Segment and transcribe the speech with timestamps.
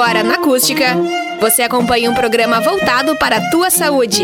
[0.00, 0.96] Agora na Acústica,
[1.42, 4.22] você acompanha um programa voltado para a tua saúde.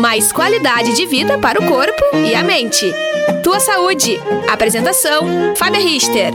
[0.00, 2.90] Mais qualidade de vida para o corpo e a mente.
[3.44, 4.18] Tua Saúde.
[4.50, 6.32] Apresentação: Fábia Richter.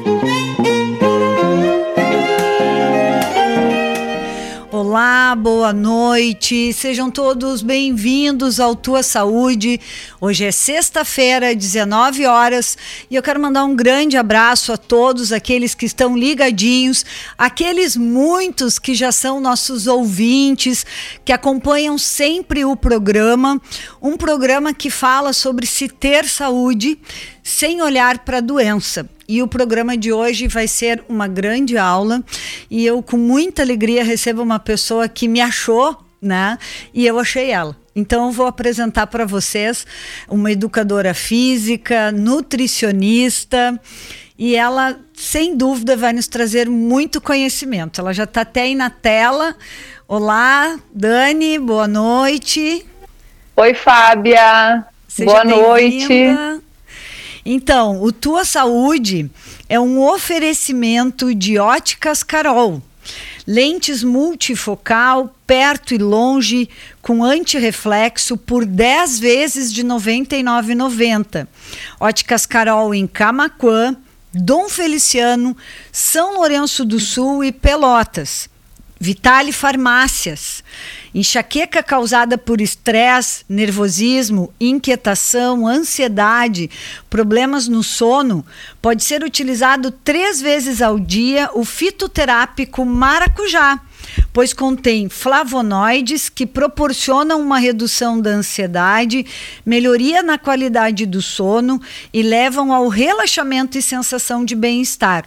[4.93, 6.71] Olá, boa noite.
[6.71, 9.81] Sejam todos bem-vindos ao Tua Saúde.
[10.21, 12.77] Hoje é sexta-feira, 19 horas,
[13.09, 17.03] e eu quero mandar um grande abraço a todos aqueles que estão ligadinhos,
[17.35, 20.85] aqueles muitos que já são nossos ouvintes,
[21.25, 23.59] que acompanham sempre o programa,
[23.99, 26.99] um programa que fala sobre se ter saúde
[27.41, 29.09] sem olhar para a doença.
[29.27, 32.23] E o programa de hoje vai ser uma grande aula
[32.69, 36.57] e eu com muita alegria recebo uma pessoa que me achou, né?
[36.93, 37.75] E eu achei ela.
[37.95, 39.85] Então eu vou apresentar para vocês
[40.27, 43.79] uma educadora física, nutricionista,
[44.37, 48.01] e ela, sem dúvida, vai nos trazer muito conhecimento.
[48.01, 49.55] Ela já está até aí na tela.
[50.07, 52.85] Olá, Dani, boa noite.
[53.55, 54.83] Oi, Fábia.
[55.07, 56.07] Seja boa noite.
[57.45, 59.29] Então, o Tua Saúde
[59.67, 62.81] é um oferecimento de óticas Carol.
[63.45, 66.69] Lentes multifocal, perto e longe,
[67.01, 71.47] com antirreflexo por 10 vezes de R$ 99,90.
[71.99, 73.97] Óticas Carol em Camaquã,
[74.33, 75.55] Dom Feliciano,
[75.91, 78.49] São Lourenço do Sul e Pelotas.
[78.97, 80.62] Vitale Farmácias.
[81.13, 86.69] Enxaqueca causada por estresse, nervosismo, inquietação, ansiedade,
[87.09, 88.45] problemas no sono,
[88.81, 93.79] pode ser utilizado três vezes ao dia o fitoterápico maracujá
[94.33, 99.25] pois contém flavonoides que proporcionam uma redução da ansiedade,
[99.63, 101.79] melhoria na qualidade do sono
[102.11, 105.25] e levam ao relaxamento e sensação de bem-estar.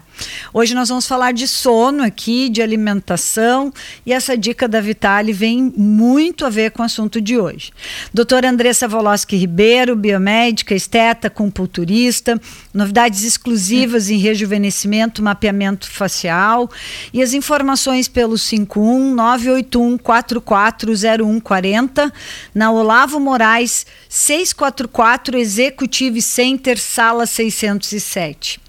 [0.52, 3.72] Hoje nós vamos falar de sono aqui, de alimentação,
[4.04, 7.70] e essa dica da Vitale vem muito a ver com o assunto de hoje.
[8.12, 12.40] Doutora Andressa Voloski Ribeiro, biomédica, esteta, compulturista,
[12.72, 16.68] novidades exclusivas em rejuvenescimento, mapeamento facial
[17.12, 22.12] e as informações pelo 51 981 440140
[22.54, 28.64] na Olavo Moraes 644 Executive Center, sala 607.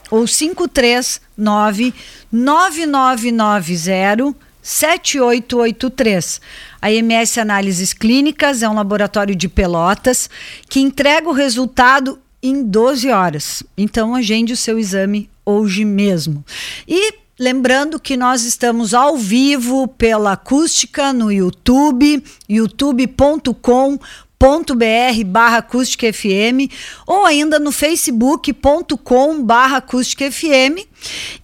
[0.10, 1.94] ou 539
[2.32, 6.42] 9990 7883.
[6.82, 10.30] A MS Análises Clínicas é um laboratório de Pelotas
[10.68, 13.64] que entrega o resultado em 12 horas.
[13.78, 16.44] Então agende o seu exame hoje mesmo.
[16.86, 24.00] E Lembrando que nós estamos ao vivo pela acústica no YouTube, youtube.com
[24.40, 26.72] br barra acústica FM
[27.06, 30.86] ou ainda no facebook.com barra acústica FM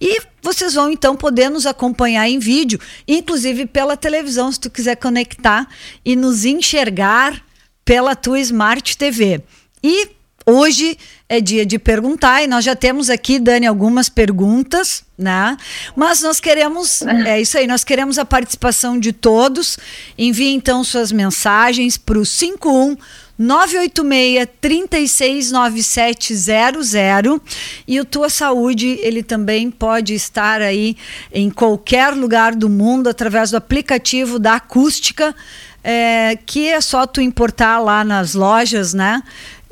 [0.00, 2.78] e vocês vão então poder nos acompanhar em vídeo,
[3.08, 5.66] inclusive pela televisão, se tu quiser conectar
[6.04, 7.42] e nos enxergar
[7.84, 9.42] pela tua Smart TV.
[9.82, 10.08] E
[10.46, 10.98] Hoje
[11.34, 15.56] é dia de perguntar e nós já temos aqui, Dani, algumas perguntas, né?
[15.94, 19.76] Mas nós queremos, é isso aí, nós queremos a participação de todos.
[20.16, 22.96] Envie então suas mensagens para o 51
[23.36, 27.40] 986 369700
[27.88, 30.96] e o Tua Saúde, ele também pode estar aí
[31.32, 35.34] em qualquer lugar do mundo através do aplicativo da Acústica,
[35.82, 39.20] é, que é só tu importar lá nas lojas, né?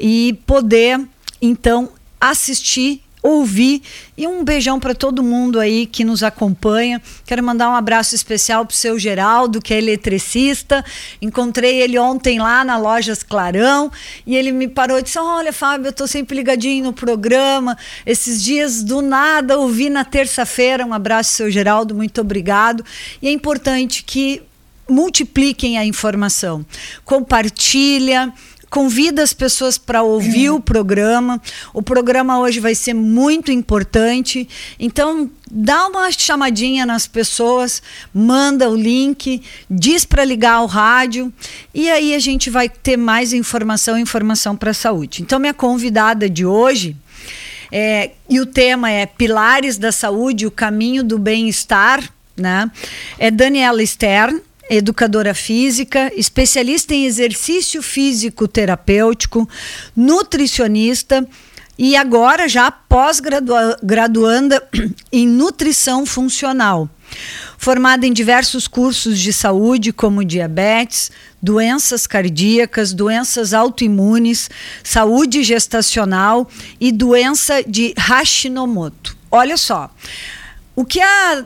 [0.02, 1.00] e poder
[1.42, 1.90] então
[2.20, 3.82] assistir ouvir
[4.18, 7.00] e um beijão para todo mundo aí que nos acompanha.
[7.24, 10.84] Quero mandar um abraço especial para o seu Geraldo, que é eletricista.
[11.20, 13.90] Encontrei ele ontem lá na Lojas Clarão
[14.26, 17.78] e ele me parou e disse: Olha, Fábio, eu estou sempre ligadinho no programa.
[18.04, 20.84] Esses dias do nada ouvi na terça-feira.
[20.84, 22.84] Um abraço, seu Geraldo, muito obrigado.
[23.20, 24.42] E é importante que
[24.88, 26.66] multipliquem a informação.
[27.04, 28.32] Compartilha
[28.72, 31.38] convida as pessoas para ouvir o programa.
[31.74, 34.48] O programa hoje vai ser muito importante.
[34.80, 37.82] Então, dá uma chamadinha nas pessoas,
[38.14, 41.30] manda o link, diz para ligar o rádio
[41.74, 45.20] e aí a gente vai ter mais informação, informação para a saúde.
[45.20, 46.96] Então, minha convidada de hoje
[47.70, 52.02] é, e o tema é Pilares da Saúde, o caminho do bem-estar,
[52.34, 52.70] né?
[53.18, 54.40] É Daniela Stern
[54.74, 59.48] educadora física, especialista em exercício físico terapêutico,
[59.94, 61.26] nutricionista
[61.78, 64.62] e agora já pós-graduanda
[65.12, 66.88] em nutrição funcional.
[67.58, 71.10] Formada em diversos cursos de saúde, como diabetes,
[71.40, 74.50] doenças cardíacas, doenças autoimunes,
[74.82, 76.48] saúde gestacional
[76.80, 79.16] e doença de Hashimoto.
[79.30, 79.90] Olha só,
[80.74, 81.44] o que a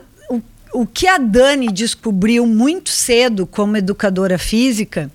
[0.73, 5.11] o que a Dani descobriu muito cedo como educadora física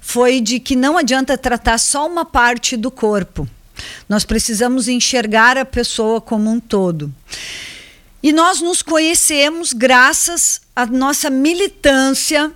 [0.00, 3.48] foi de que não adianta tratar só uma parte do corpo.
[4.08, 7.12] Nós precisamos enxergar a pessoa como um todo.
[8.22, 12.52] E nós nos conhecemos graças à nossa militância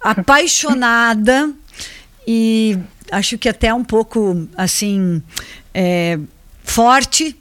[0.00, 1.52] apaixonada
[2.26, 2.78] e
[3.10, 5.22] acho que até um pouco assim
[5.72, 6.18] é,
[6.62, 7.36] forte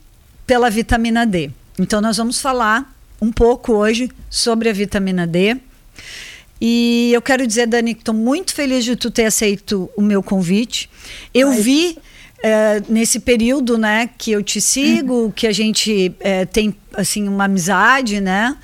[0.47, 1.51] pela vitamina D.
[1.77, 2.92] Então nós vamos falar
[3.23, 5.57] um pouco hoje sobre a vitamina D.
[6.59, 10.21] E eu quero dizer, Dani, que estou muito feliz de tu ter aceito o meu
[10.21, 10.89] convite.
[11.33, 11.59] Eu Ai.
[11.59, 11.97] vi
[12.43, 15.31] é, nesse período, né, que eu te sigo, uhum.
[15.31, 18.57] que a gente é, tem assim uma amizade, né?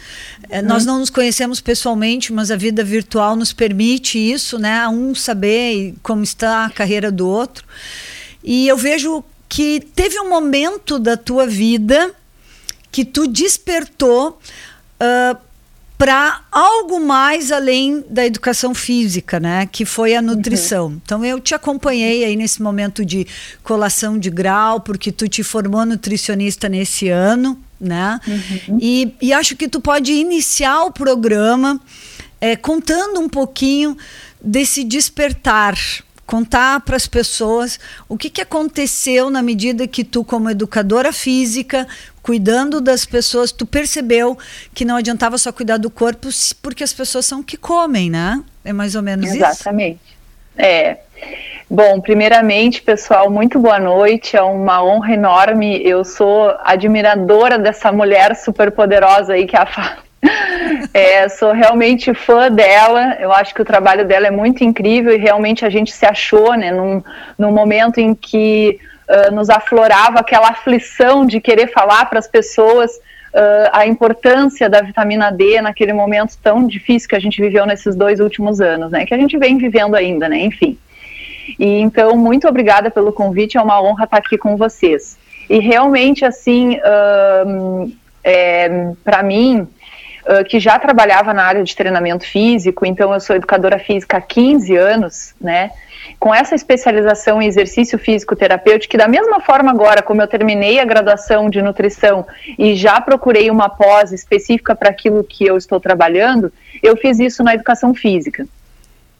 [0.49, 0.67] É, uhum.
[0.67, 4.87] Nós não nos conhecemos pessoalmente, mas a vida virtual nos permite isso, né?
[4.89, 7.65] Um saber como está a carreira do outro.
[8.43, 12.13] E eu vejo que teve um momento da tua vida
[12.91, 14.39] que tu despertou
[15.01, 15.37] uh,
[15.99, 19.67] para algo mais além da educação física, né?
[19.69, 20.85] Que foi a nutrição.
[20.87, 21.01] Uhum.
[21.03, 23.27] Então eu te acompanhei aí nesse momento de
[23.63, 28.17] colação de grau, porque tu te formou nutricionista nesse ano, né?
[28.25, 28.77] Uhum.
[28.81, 31.81] E, e acho que tu pode iniciar o programa
[32.39, 33.97] é, contando um pouquinho
[34.41, 35.75] desse despertar
[36.29, 41.87] contar para as pessoas o que, que aconteceu na medida que tu, como educadora física,
[42.21, 44.37] cuidando das pessoas, tu percebeu
[44.71, 46.29] que não adiantava só cuidar do corpo,
[46.61, 48.43] porque as pessoas são que comem, né?
[48.63, 49.49] É mais ou menos Exatamente.
[49.49, 49.61] isso?
[49.61, 49.99] Exatamente.
[50.55, 50.97] É.
[51.67, 54.37] Bom, primeiramente, pessoal, muito boa noite.
[54.37, 55.81] É uma honra enorme.
[55.83, 60.08] Eu sou admiradora dessa mulher super poderosa aí que é a Fábio
[60.93, 63.17] é, sou realmente fã dela.
[63.19, 66.53] Eu acho que o trabalho dela é muito incrível e realmente a gente se achou,
[66.55, 67.01] né, num,
[67.37, 72.91] num momento em que uh, nos aflorava aquela aflição de querer falar para as pessoas
[73.33, 77.95] uh, a importância da vitamina D naquele momento tão difícil que a gente viveu nesses
[77.95, 80.77] dois últimos anos, né, que a gente vem vivendo ainda, né, enfim.
[81.57, 85.17] E então, muito obrigada pelo convite, é uma honra estar aqui com vocês.
[85.49, 87.91] E realmente, assim, uh,
[88.23, 89.67] é, para mim,
[90.47, 94.75] que já trabalhava na área de treinamento físico, então eu sou educadora física há 15
[94.75, 95.71] anos, né?
[96.19, 100.79] Com essa especialização em exercício físico terapêutico, que da mesma forma agora, como eu terminei
[100.79, 102.25] a graduação de nutrição
[102.57, 106.51] e já procurei uma pós específica para aquilo que eu estou trabalhando,
[106.83, 108.45] eu fiz isso na educação física.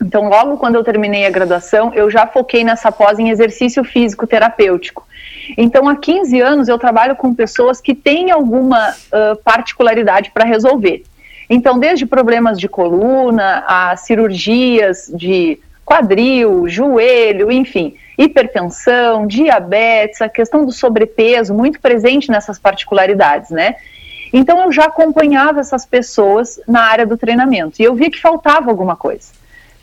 [0.02, 4.26] Então, logo quando eu terminei a graduação, eu já foquei nessa pós em exercício físico
[4.26, 5.06] terapêutico.
[5.58, 11.04] Então, há 15 anos eu trabalho com pessoas que têm alguma uh, particularidade para resolver.
[11.50, 20.66] Então, desde problemas de coluna, a cirurgias de quadril, joelho, enfim, hipertensão, diabetes, a questão
[20.66, 23.76] do sobrepeso, muito presente nessas particularidades, né?
[24.32, 28.70] Então, eu já acompanhava essas pessoas na área do treinamento e eu vi que faltava
[28.70, 29.40] alguma coisa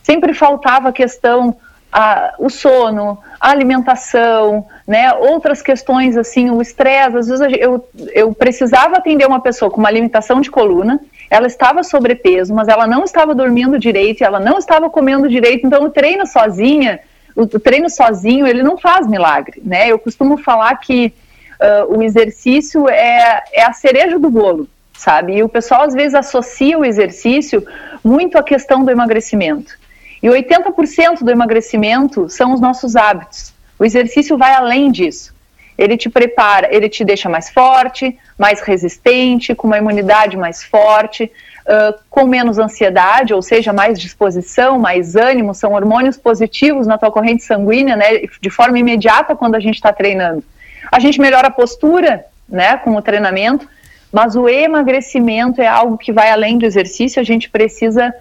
[0.06, 1.56] sempre faltava a questão
[1.98, 8.34] a, o sono, a alimentação, né, outras questões assim, o estresse, às vezes eu, eu
[8.34, 11.00] precisava atender uma pessoa com uma limitação de coluna,
[11.30, 15.84] ela estava sobrepeso, mas ela não estava dormindo direito, ela não estava comendo direito, então
[15.84, 17.00] o treino sozinha,
[17.34, 21.14] o, treino sozinho, ele não faz milagre, né, eu costumo falar que
[21.58, 26.14] uh, o exercício é, é a cereja do bolo, sabe, e o pessoal às vezes
[26.14, 27.66] associa o exercício
[28.04, 29.78] muito à questão do emagrecimento,
[30.26, 33.54] e 80% do emagrecimento são os nossos hábitos.
[33.78, 35.32] O exercício vai além disso.
[35.78, 41.30] Ele te prepara, ele te deixa mais forte, mais resistente, com uma imunidade mais forte,
[41.64, 47.12] uh, com menos ansiedade, ou seja, mais disposição, mais ânimo, são hormônios positivos na tua
[47.12, 50.42] corrente sanguínea, né, de forma imediata quando a gente está treinando.
[50.90, 53.68] A gente melhora a postura, né, com o treinamento,
[54.10, 58.12] mas o emagrecimento é algo que vai além do exercício, a gente precisa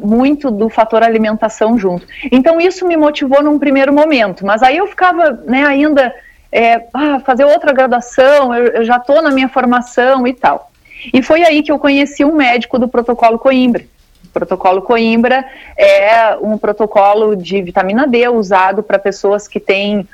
[0.00, 2.06] muito do fator alimentação junto.
[2.30, 6.14] Então isso me motivou num primeiro momento, mas aí eu ficava né, ainda
[6.52, 10.70] é, ah, fazer outra graduação, eu, eu já estou na minha formação e tal.
[11.12, 13.84] E foi aí que eu conheci um médico do protocolo Coimbra.
[14.24, 15.44] O protocolo Coimbra
[15.76, 20.06] é um protocolo de vitamina D usado para pessoas que têm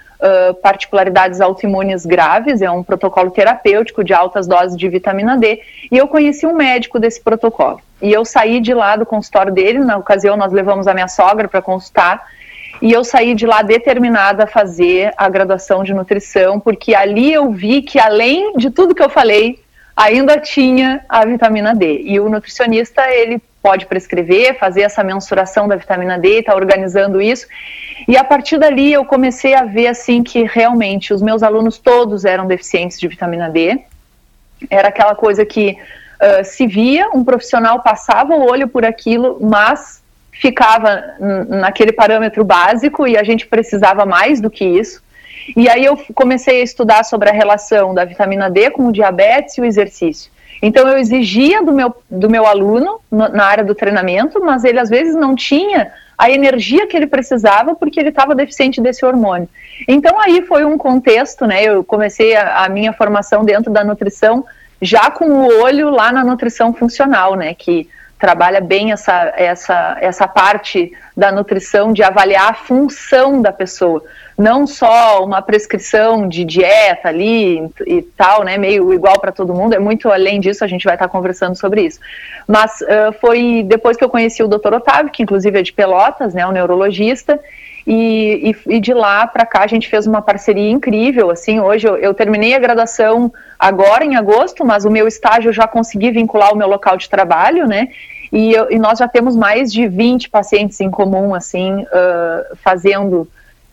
[0.63, 5.61] particularidades autoimunes graves, é um protocolo terapêutico de altas doses de vitamina D.
[5.91, 7.81] E eu conheci um médico desse protocolo.
[8.01, 11.49] E eu saí de lá do consultório dele, na ocasião nós levamos a minha sogra
[11.49, 12.27] para consultar,
[12.83, 17.51] e eu saí de lá determinada a fazer a graduação de nutrição, porque ali eu
[17.51, 19.59] vi que além de tudo que eu falei,
[19.97, 22.03] ainda tinha a vitamina D.
[22.05, 27.49] E o nutricionista, ele pode prescrever, fazer essa mensuração da vitamina D, está organizando isso.
[28.07, 32.25] E a partir dali eu comecei a ver assim que realmente os meus alunos todos
[32.25, 33.81] eram deficientes de vitamina D.
[34.71, 40.01] Era aquela coisa que uh, se via, um profissional passava o olho por aquilo, mas
[40.31, 41.03] ficava
[41.49, 45.03] naquele parâmetro básico e a gente precisava mais do que isso.
[45.57, 49.59] E aí eu comecei a estudar sobre a relação da vitamina D com o diabetes
[49.59, 50.31] e o exercício.
[50.63, 54.79] Então eu exigia do meu, do meu aluno no, na área do treinamento, mas ele
[54.79, 59.49] às vezes não tinha a energia que ele precisava porque ele estava deficiente desse hormônio.
[59.87, 61.63] Então aí foi um contexto, né?
[61.63, 64.45] Eu comecei a, a, minha formação dentro da nutrição
[64.81, 67.55] já com o olho lá na nutrição funcional, né?
[67.55, 74.03] Que trabalha bem essa, essa, essa parte da nutrição de avaliar a função da pessoa,
[74.37, 79.75] não só uma prescrição de dieta ali e tal, né, meio igual para todo mundo,
[79.75, 81.99] é muito além disso, a gente vai estar tá conversando sobre isso.
[82.47, 84.75] Mas uh, foi depois que eu conheci o Dr.
[84.75, 87.41] Otávio, que inclusive é de Pelotas, né, um neurologista,
[87.87, 91.31] e, e, e, de lá para cá a gente fez uma parceria incrível.
[91.31, 95.53] Assim, hoje eu, eu, terminei a graduação agora em agosto, mas o meu estágio eu
[95.53, 97.89] já consegui vincular o meu local de trabalho, né?
[98.33, 103.29] E, eu, e nós já temos mais de 20 pacientes em comum, assim, uh, fazendo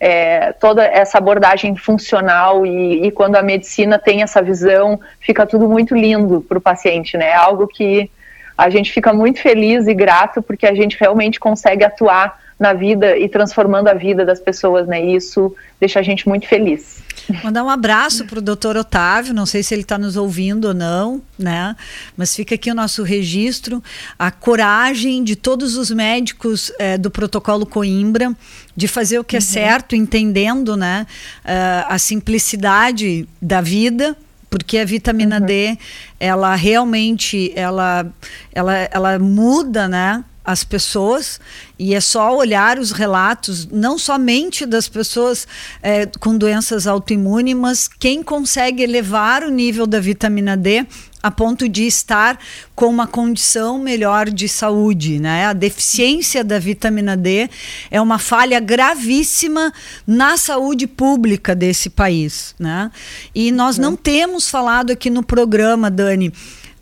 [0.05, 5.65] é, toda essa abordagem funcional e, e, quando a medicina tem essa visão, fica tudo
[5.65, 7.27] muito lindo para o paciente, né?
[7.27, 8.11] É algo que
[8.57, 13.17] a gente fica muito feliz e grato porque a gente realmente consegue atuar na vida
[13.17, 15.03] e transformando a vida das pessoas, né?
[15.03, 17.01] E isso deixa a gente muito feliz.
[17.43, 20.73] Mandar um abraço para o doutor Otávio, não sei se ele está nos ouvindo ou
[20.73, 21.75] não, né?
[22.17, 23.81] Mas fica aqui o nosso registro,
[24.19, 28.35] a coragem de todos os médicos é, do protocolo Coimbra
[28.75, 29.43] de fazer o que é uhum.
[29.43, 31.05] é certo, entendendo né,
[31.45, 34.17] uh, a simplicidade da vida,
[34.49, 35.45] porque a vitamina uhum.
[35.45, 35.77] D
[36.19, 38.05] ela realmente ela,
[38.53, 41.39] ela, ela muda né as pessoas
[41.79, 45.47] e é só olhar os relatos não somente das pessoas
[45.81, 50.85] é, com doenças autoimunes mas quem consegue elevar o nível da vitamina D
[51.23, 52.37] a ponto de estar
[52.75, 55.45] com uma condição melhor de saúde, né?
[55.45, 57.49] A deficiência da vitamina D
[57.89, 59.71] é uma falha gravíssima
[60.05, 62.91] na saúde pública desse país, né?
[63.33, 66.33] E nós não temos falado aqui no programa, Dani,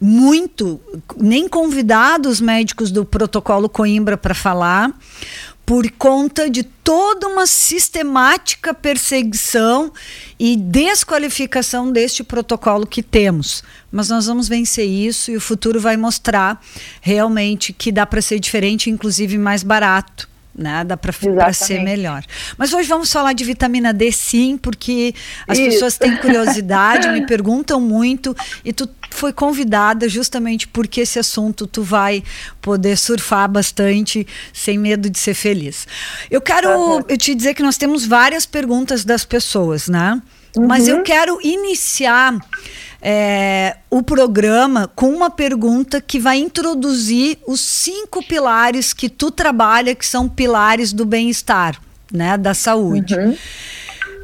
[0.01, 0.81] muito,
[1.15, 4.91] nem convidados médicos do protocolo Coimbra para falar,
[5.63, 9.93] por conta de toda uma sistemática perseguição
[10.39, 13.63] e desqualificação deste protocolo que temos.
[13.91, 16.60] Mas nós vamos vencer isso e o futuro vai mostrar
[17.00, 20.84] realmente que dá para ser diferente, inclusive mais barato né?
[20.84, 21.13] Dá para
[21.53, 22.24] ser melhor.
[22.58, 25.13] Mas hoje vamos falar de vitamina D, sim, porque
[25.48, 25.72] as Isso.
[25.72, 31.84] pessoas têm curiosidade, me perguntam muito e tu foi convidada justamente porque esse assunto tu
[31.84, 32.24] vai
[32.62, 35.88] poder surfar bastante sem medo de ser feliz.
[36.29, 37.03] Eu quero uhum.
[37.08, 40.22] eu te dizer que nós temos várias perguntas das pessoas, né?
[40.55, 40.67] Uhum.
[40.67, 41.03] Mas eu uhum.
[41.03, 42.38] quero iniciar
[43.01, 49.96] é, o programa com uma pergunta que vai introduzir os cinco pilares que tu trabalha,
[49.96, 51.79] que são pilares do bem-estar,
[52.12, 53.15] né, da saúde.
[53.15, 53.38] Uhum.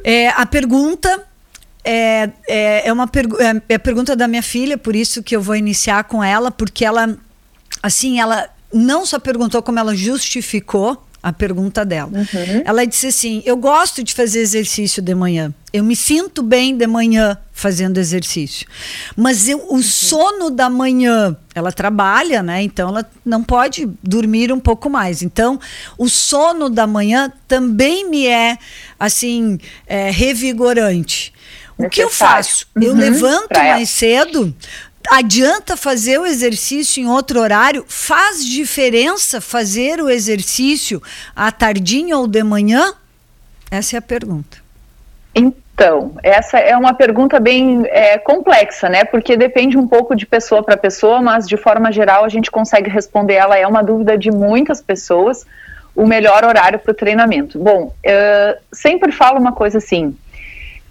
[0.04, 1.24] É, a pergunta
[1.84, 5.36] é, é, é uma pergu é, é a pergunta da minha filha, por isso que
[5.36, 7.18] eu vou iniciar com ela, porque ela,
[7.82, 12.12] assim, ela não só perguntou como ela justificou a pergunta dela.
[12.14, 12.62] Uhum.
[12.64, 15.54] Ela disse assim: Eu gosto de fazer exercício de manhã.
[15.74, 18.68] Eu me sinto bem de manhã fazendo exercício.
[19.16, 19.82] Mas eu, o uhum.
[19.82, 22.62] sono da manhã, ela trabalha, né?
[22.62, 25.22] Então ela não pode dormir um pouco mais.
[25.22, 25.60] Então,
[25.98, 28.58] o sono da manhã também me é
[29.00, 31.34] assim é, revigorante.
[31.78, 32.66] O que eu faço?
[32.76, 32.84] Uhum.
[32.84, 34.54] Eu levanto mais cedo,
[35.12, 37.86] adianta fazer o exercício em outro horário?
[37.88, 41.02] Faz diferença fazer o exercício
[41.36, 42.94] à tardinha ou de manhã?
[43.70, 44.58] Essa é a pergunta.
[45.34, 49.06] Então, essa é uma pergunta bem é, complexa, né?
[49.06, 52.90] Porque depende um pouco de pessoa para pessoa, mas de forma geral a gente consegue
[52.90, 53.58] responder ela.
[53.58, 55.46] É uma dúvida de muitas pessoas
[55.96, 57.58] o melhor horário para o treinamento.
[57.58, 57.94] Bom,
[58.72, 60.16] sempre falo uma coisa assim: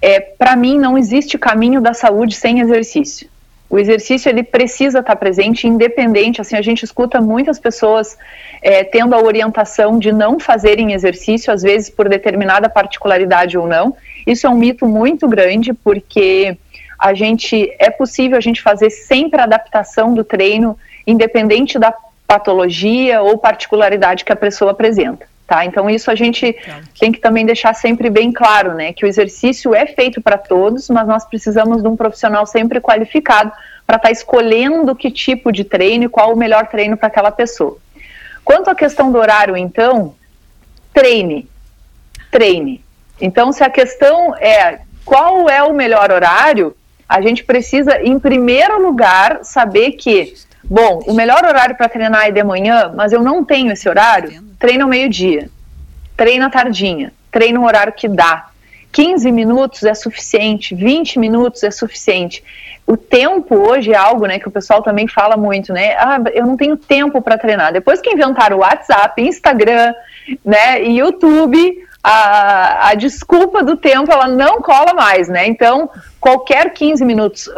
[0.03, 3.29] é, para mim não existe caminho da saúde sem exercício.
[3.69, 6.41] O exercício ele precisa estar presente, independente.
[6.41, 8.17] Assim, a gente escuta muitas pessoas
[8.63, 13.97] é, tendo a orientação de não fazerem exercício, às vezes por determinada particularidade ou não.
[14.27, 16.57] Isso é um mito muito grande, porque
[16.99, 21.93] a gente é possível a gente fazer sempre a adaptação do treino, independente da
[22.27, 25.27] patologia ou particularidade que a pessoa apresenta.
[25.47, 25.65] Tá?
[25.65, 26.57] Então isso a gente
[26.99, 30.91] tem que também deixar sempre bem claro, né, que o exercício é feito para todos,
[30.91, 33.53] mas nós precisamos de um profissional sempre qualificado
[33.87, 37.31] para estar tá escolhendo que tipo de treino e qual o melhor treino para aquela
[37.31, 37.79] pessoa.
[38.45, 40.17] Quanto à questão do horário, então,
[40.93, 41.49] treine,
[42.31, 42.85] treine.
[43.21, 46.77] Então, se a questão é qual é o melhor horário,
[47.09, 50.35] a gente precisa, em primeiro lugar, saber que
[50.69, 54.43] Bom, o melhor horário para treinar é de manhã, mas eu não tenho esse horário.
[54.59, 55.49] Treina ao meio-dia,
[56.17, 58.49] treina tardinha, treina no horário que dá.
[58.91, 62.43] 15 minutos é suficiente, 20 minutos é suficiente.
[62.87, 65.95] O tempo hoje é algo, né, que o pessoal também fala muito, né?
[65.99, 67.73] Ah, eu não tenho tempo para treinar.
[67.73, 69.93] Depois que inventaram o WhatsApp, Instagram,
[70.45, 75.45] né, e YouTube, a, a desculpa do tempo ela não cola mais, né?
[75.49, 77.53] Então, qualquer 15 minutos, uh,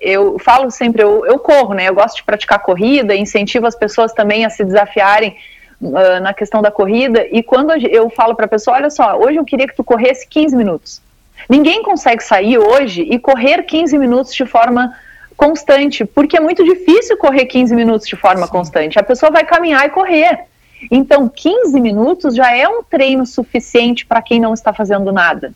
[0.00, 1.86] eu falo sempre, eu, eu, corro, né?
[1.86, 5.36] Eu gosto de praticar corrida, incentivo as pessoas também a se desafiarem
[5.78, 7.26] uh, na questão da corrida.
[7.30, 10.26] E quando eu falo para a pessoa, olha só, hoje eu queria que tu corresse
[10.26, 11.02] 15 minutos.
[11.46, 14.96] Ninguém consegue sair hoje e correr 15 minutos de forma
[15.36, 18.52] constante, porque é muito difícil correr 15 minutos de forma Sim.
[18.52, 18.98] constante.
[18.98, 20.46] A pessoa vai caminhar e correr.
[20.90, 25.52] Então, 15 minutos já é um treino suficiente para quem não está fazendo nada.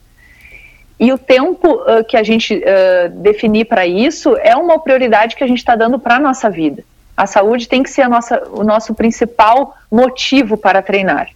[0.99, 5.43] E o tempo uh, que a gente uh, definir para isso é uma prioridade que
[5.43, 6.85] a gente está dando para a nossa vida.
[7.17, 11.29] A saúde tem que ser nossa, o nosso principal motivo para treinar.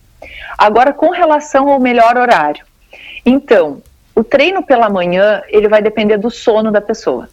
[0.56, 2.64] Agora, com relação ao melhor horário.
[3.24, 3.82] Então,
[4.14, 7.28] o treino pela manhã, ele vai depender do sono da pessoa.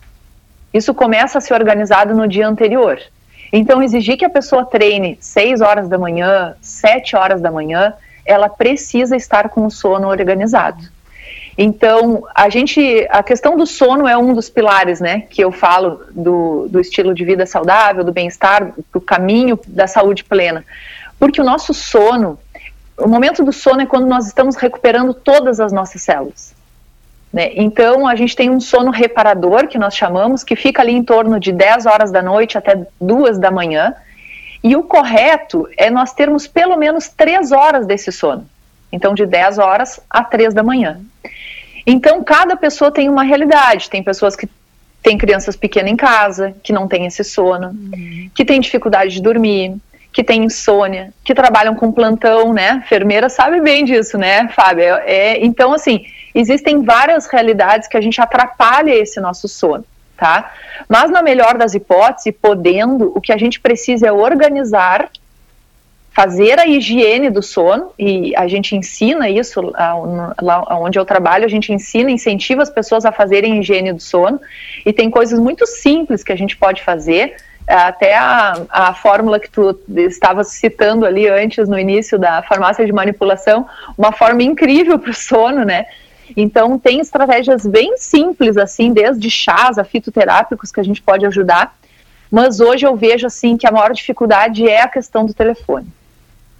[0.73, 2.99] Isso começa a ser organizado no dia anterior.
[3.51, 7.93] Então, exigir que a pessoa treine 6 horas da manhã, 7 horas da manhã,
[8.25, 10.81] ela precisa estar com o sono organizado.
[11.57, 16.01] Então, a gente, a questão do sono é um dos pilares, né, que eu falo
[16.11, 20.63] do, do estilo de vida saudável, do bem-estar, do caminho da saúde plena.
[21.19, 22.39] Porque o nosso sono,
[22.97, 26.55] o momento do sono é quando nós estamos recuperando todas as nossas células.
[27.31, 27.51] Né?
[27.55, 31.39] Então, a gente tem um sono reparador, que nós chamamos, que fica ali em torno
[31.39, 33.95] de 10 horas da noite até 2 da manhã.
[34.63, 38.45] E o correto é nós termos pelo menos 3 horas desse sono.
[38.91, 40.99] Então, de 10 horas a 3 da manhã.
[41.87, 43.89] Então, cada pessoa tem uma realidade.
[43.89, 44.47] Tem pessoas que
[45.01, 48.29] têm crianças pequenas em casa, que não têm esse sono, uhum.
[48.35, 49.75] que têm dificuldade de dormir,
[50.11, 52.81] que têm insônia, que trabalham com plantão, né?
[52.85, 54.83] Enfermeira sabe bem disso, né, Fábio?
[54.83, 59.85] É, é, então, assim, existem várias realidades que a gente atrapalha esse nosso sono,
[60.17, 60.51] tá?
[60.87, 65.09] Mas na melhor das hipóteses, podendo, o que a gente precisa é organizar,
[66.11, 71.49] fazer a higiene do sono, e a gente ensina isso lá onde eu trabalho, a
[71.49, 74.39] gente ensina, incentiva as pessoas a fazerem higiene do sono,
[74.85, 77.35] e tem coisas muito simples que a gente pode fazer,
[77.67, 82.91] até a, a fórmula que tu estava citando ali antes, no início da farmácia de
[82.91, 83.65] manipulação,
[83.97, 85.85] uma forma incrível para o sono, né?
[86.35, 91.75] Então, tem estratégias bem simples, assim, desde chás a fitoterápicos que a gente pode ajudar.
[92.29, 95.87] Mas hoje eu vejo, assim, que a maior dificuldade é a questão do telefone.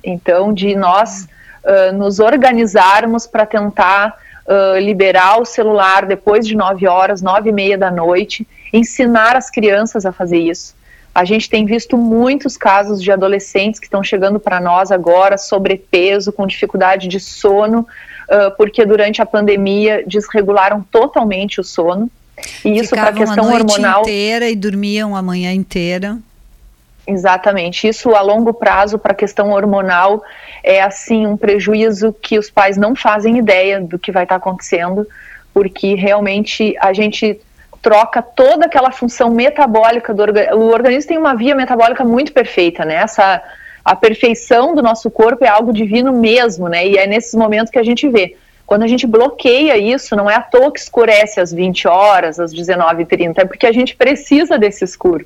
[0.03, 1.27] Então, de nós
[1.63, 7.53] uh, nos organizarmos para tentar uh, liberar o celular depois de nove horas, nove e
[7.53, 10.75] meia da noite, ensinar as crianças a fazer isso.
[11.13, 16.31] A gente tem visto muitos casos de adolescentes que estão chegando para nós agora, sobrepeso,
[16.31, 17.85] com dificuldade de sono,
[18.31, 22.09] uh, porque durante a pandemia desregularam totalmente o sono.
[22.65, 24.01] E isso para a questão a noite hormonal.
[24.01, 26.17] inteira e dormiam a manhã inteira.
[27.05, 27.87] Exatamente.
[27.87, 30.23] Isso a longo prazo para a questão hormonal
[30.63, 34.49] é assim um prejuízo que os pais não fazem ideia do que vai estar tá
[34.49, 35.05] acontecendo,
[35.53, 37.39] porque realmente a gente
[37.81, 40.57] troca toda aquela função metabólica do organismo.
[40.57, 42.95] O organismo tem uma via metabólica muito perfeita, né?
[42.95, 43.41] Essa
[43.83, 46.87] a perfeição do nosso corpo é algo divino mesmo, né?
[46.87, 48.35] E é nesses momentos que a gente vê.
[48.65, 52.53] Quando a gente bloqueia isso, não é à toa que escurece às 20 horas, às
[52.53, 55.25] 19h30, é porque a gente precisa desse escuro.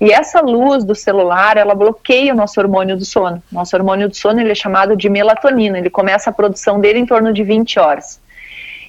[0.00, 3.42] E essa luz do celular, ela bloqueia o nosso hormônio do sono.
[3.52, 7.06] Nosso hormônio do sono ele é chamado de melatonina, ele começa a produção dele em
[7.06, 8.18] torno de 20 horas.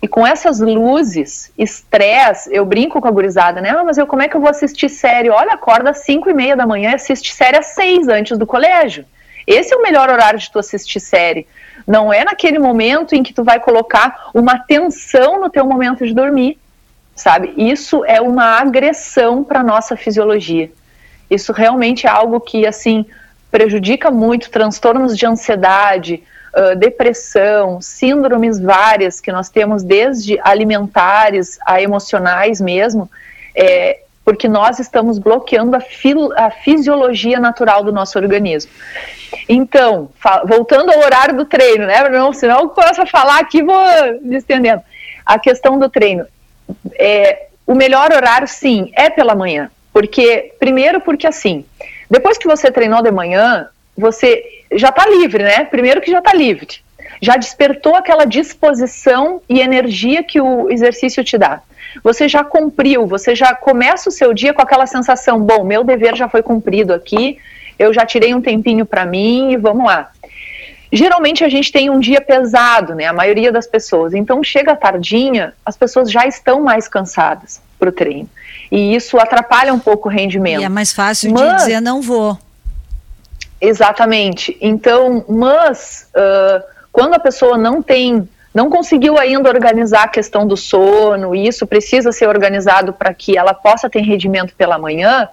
[0.02, 3.70] E com essas luzes, estresse, eu brinco com a gurizada, né?
[3.70, 5.30] Ah, mas eu, como é que eu vou assistir série?
[5.30, 8.48] Olha, acorda às 5 e meia da manhã e assiste série às 6 antes do
[8.48, 9.06] colégio.
[9.46, 11.48] Esse é o melhor horário de tu assistir série.
[11.86, 16.14] Não é naquele momento em que tu vai colocar uma tensão no teu momento de
[16.14, 16.58] dormir,
[17.16, 17.54] sabe?
[17.56, 20.72] Isso é uma agressão para nossa fisiologia.
[21.30, 23.06] Isso realmente é algo que, assim,
[23.52, 31.82] prejudica muito transtornos de ansiedade, uh, depressão, síndromes várias que nós temos, desde alimentares a
[31.82, 33.10] emocionais mesmo,
[33.56, 35.82] é, porque nós estamos bloqueando a,
[36.38, 38.72] a, fisiologia natural do nosso organismo.
[39.48, 40.10] Então,
[40.46, 42.08] voltando ao horário do treino, né?
[42.10, 43.84] Não, senão eu começo a falar aqui vou
[44.22, 44.82] me estendendo.
[45.26, 46.26] A questão do treino.
[46.94, 49.72] É, o melhor horário, sim, é pela manhã.
[49.94, 51.66] Porque, primeiro, porque assim,
[52.10, 55.66] depois que você treinou de manhã, você já está livre, né?
[55.66, 56.68] Primeiro que já está livre.
[57.22, 61.62] Já despertou aquela disposição e energia que o exercício te dá.
[62.04, 66.16] Você já cumpriu, você já começa o seu dia com aquela sensação: bom, meu dever
[66.16, 67.38] já foi cumprido aqui,
[67.78, 70.12] eu já tirei um tempinho para mim e vamos lá.
[70.92, 73.06] Geralmente a gente tem um dia pesado, né?
[73.06, 74.14] A maioria das pessoas.
[74.14, 78.30] Então chega tardinha, as pessoas já estão mais cansadas para o treino.
[78.70, 80.62] E isso atrapalha um pouco o rendimento.
[80.62, 82.38] E é mais fácil Mas, de dizer não vou.
[83.62, 84.58] Exatamente.
[84.60, 90.58] Então, mas uh, quando a pessoa não tem, não conseguiu ainda organizar a questão do
[90.58, 95.30] sono, e isso precisa ser organizado para que ela possa ter rendimento pela manhã,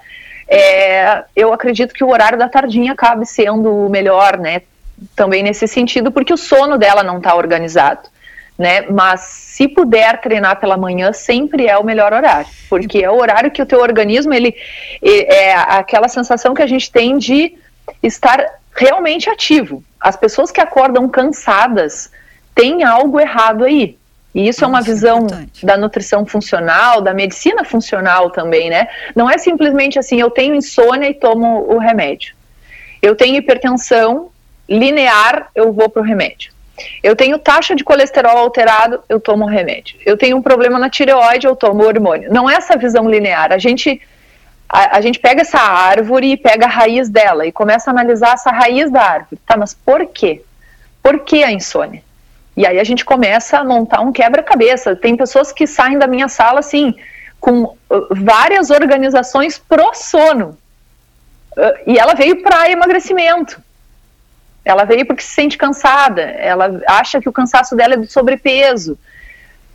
[0.47, 4.63] é, eu acredito que o horário da tardinha acabe sendo o melhor, né?
[5.17, 8.09] Também nesse sentido, porque o sono dela não está organizado.
[8.59, 8.83] Né?
[8.91, 13.53] Mas se puder treinar pela manhã, sempre é o melhor horário, porque é o horário
[13.53, 14.53] que o teu organismo ele
[15.01, 17.57] é aquela sensação que a gente tem de
[18.03, 19.83] estar realmente ativo.
[20.01, 22.11] As pessoas que acordam cansadas
[22.55, 23.99] têm algo errado aí.
[24.35, 28.89] E isso Nossa, é uma visão é da nutrição funcional, da medicina funcional também, né?
[29.17, 32.35] Não é simplesmente assim, eu tenho insônia e tomo o remédio.
[33.01, 34.31] Eu tenho hipertensão
[34.69, 36.53] linear, eu vou para o remédio.
[37.03, 39.99] Eu tenho taxa de colesterol alterado, eu tomo o remédio.
[40.05, 42.33] Eu tenho um problema na tireoide, eu tomo hormônio.
[42.33, 43.53] Não é essa visão linear.
[43.53, 44.01] A gente
[44.69, 48.35] a, a, gente pega essa árvore e pega a raiz dela e começa a analisar
[48.35, 49.41] essa raiz da árvore.
[49.47, 50.43] Tá, mas por quê?
[51.03, 52.03] Por que a insônia?
[52.57, 54.95] E aí a gente começa a montar um quebra-cabeça.
[54.95, 56.95] Tem pessoas que saem da minha sala assim,
[57.41, 57.77] com uh,
[58.11, 60.59] várias organizações pro sono.
[61.57, 63.63] Uh, e ela veio para emagrecimento.
[64.65, 66.21] Ela veio porque se sente cansada.
[66.21, 68.99] Ela acha que o cansaço dela é do sobrepeso.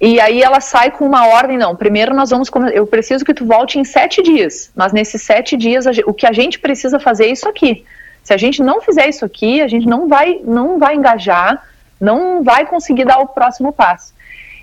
[0.02, 3.46] E aí ela sai com uma ordem, não, primeiro nós vamos, eu preciso que tu
[3.46, 7.32] volte em sete dias, mas nesses sete dias o que a gente precisa fazer é
[7.32, 7.86] isso aqui.
[8.24, 11.62] Se a gente não fizer isso aqui, a gente não vai, não vai engajar,
[12.00, 14.14] não vai conseguir dar o próximo passo.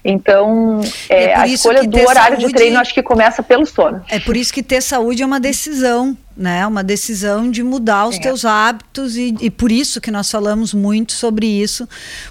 [0.02, 4.02] Então, é, é a escolha do horário saúde, de treino acho que começa pelo sono.
[4.08, 6.66] É por isso que ter saúde é uma decisão, né?
[6.66, 8.18] Uma decisão de mudar os é.
[8.18, 11.86] teus hábitos e, e por isso que nós falamos muito sobre isso,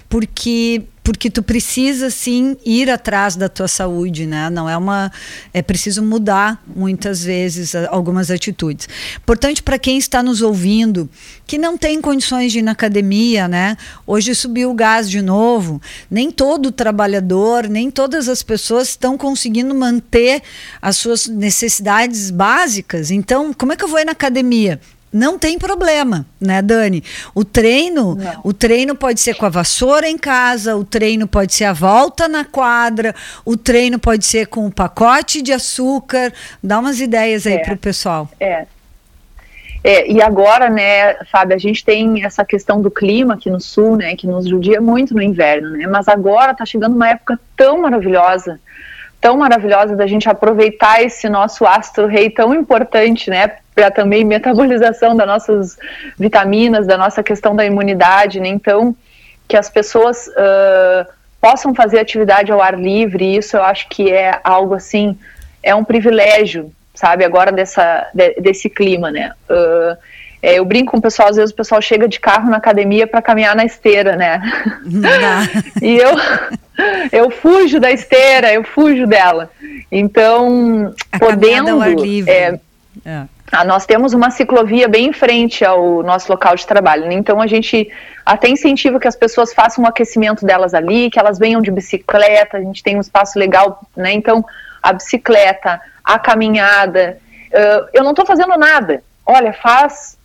[0.08, 4.50] porque porque tu precisa sim ir atrás da tua saúde, né?
[4.50, 5.10] Não é uma
[5.52, 8.88] é preciso mudar muitas vezes algumas atitudes.
[9.24, 11.08] Portanto, para quem está nos ouvindo,
[11.46, 13.76] que não tem condições de ir na academia, né?
[14.06, 15.80] Hoje subiu o gás de novo.
[16.10, 20.42] Nem todo trabalhador, nem todas as pessoas estão conseguindo manter
[20.80, 23.10] as suas necessidades básicas.
[23.10, 24.80] Então, como é que eu vou ir na academia?
[25.12, 27.02] Não tem problema, né, Dani?
[27.34, 28.40] O treino, não.
[28.44, 32.28] o treino pode ser com a vassoura em casa, o treino pode ser a volta
[32.28, 36.32] na quadra, o treino pode ser com o pacote de açúcar.
[36.62, 38.28] Dá umas ideias aí é, para o pessoal.
[38.38, 38.66] É.
[39.82, 40.10] é.
[40.12, 44.14] E agora, né, Fábio, a gente tem essa questão do clima aqui no sul, né,
[44.14, 45.88] que nos judia muito no inverno, né?
[45.88, 48.60] Mas agora está chegando uma época tão maravilhosa
[49.20, 55.14] tão maravilhosa da gente aproveitar esse nosso astro rei tão importante, né, para também metabolização
[55.14, 55.76] das nossas
[56.18, 58.96] vitaminas, da nossa questão da imunidade, né, então
[59.46, 61.06] que as pessoas uh,
[61.40, 65.18] possam fazer atividade ao ar livre, isso eu acho que é algo assim,
[65.62, 69.96] é um privilégio, sabe, agora dessa, de, desse clima, né, uh,
[70.42, 73.06] é, eu brinco com o pessoal, às vezes o pessoal chega de carro na academia
[73.06, 74.40] para caminhar na esteira, né?
[75.82, 76.10] e eu,
[77.12, 79.50] eu fujo da esteira, eu fujo dela.
[79.92, 81.70] Então, a podendo.
[81.70, 82.30] Ao ar livre.
[82.30, 82.58] É,
[83.04, 83.24] é.
[83.52, 87.14] Ah, nós temos uma ciclovia bem em frente ao nosso local de trabalho, né?
[87.14, 87.90] então a gente
[88.24, 91.68] até incentiva que as pessoas façam o um aquecimento delas ali, que elas venham de
[91.68, 94.12] bicicleta, a gente tem um espaço legal, né?
[94.12, 94.44] Então,
[94.80, 97.18] a bicicleta, a caminhada.
[97.48, 99.02] Uh, eu não estou fazendo nada.
[99.26, 100.16] Olha, faz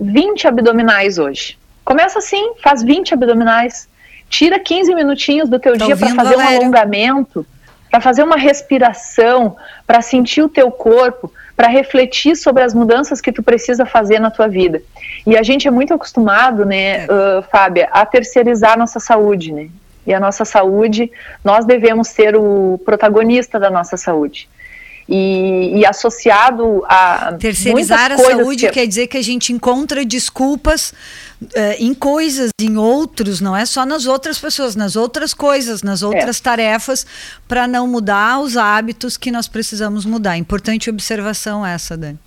[0.00, 1.58] 20 abdominais hoje.
[1.84, 3.88] Começa assim, faz 20 abdominais,
[4.28, 7.46] tira 15 minutinhos do teu tá dia para fazer um alongamento,
[7.90, 13.32] para fazer uma respiração, para sentir o teu corpo, para refletir sobre as mudanças que
[13.32, 14.80] tu precisa fazer na tua vida.
[15.26, 19.68] E a gente é muito acostumado, né, uh, Fábia, a terceirizar a nossa saúde, né?
[20.06, 21.12] E a nossa saúde,
[21.44, 24.48] nós devemos ser o protagonista da nossa saúde.
[25.12, 28.72] E, e, associado a terceirizar a saúde que...
[28.72, 30.94] quer dizer que a gente encontra desculpas
[31.42, 31.48] uh,
[31.80, 36.38] em coisas, em outros, não é só nas outras pessoas, nas outras coisas, nas outras
[36.38, 36.42] é.
[36.42, 37.04] tarefas,
[37.48, 40.36] para não mudar os hábitos que nós precisamos mudar.
[40.36, 42.18] Importante observação essa, Dani.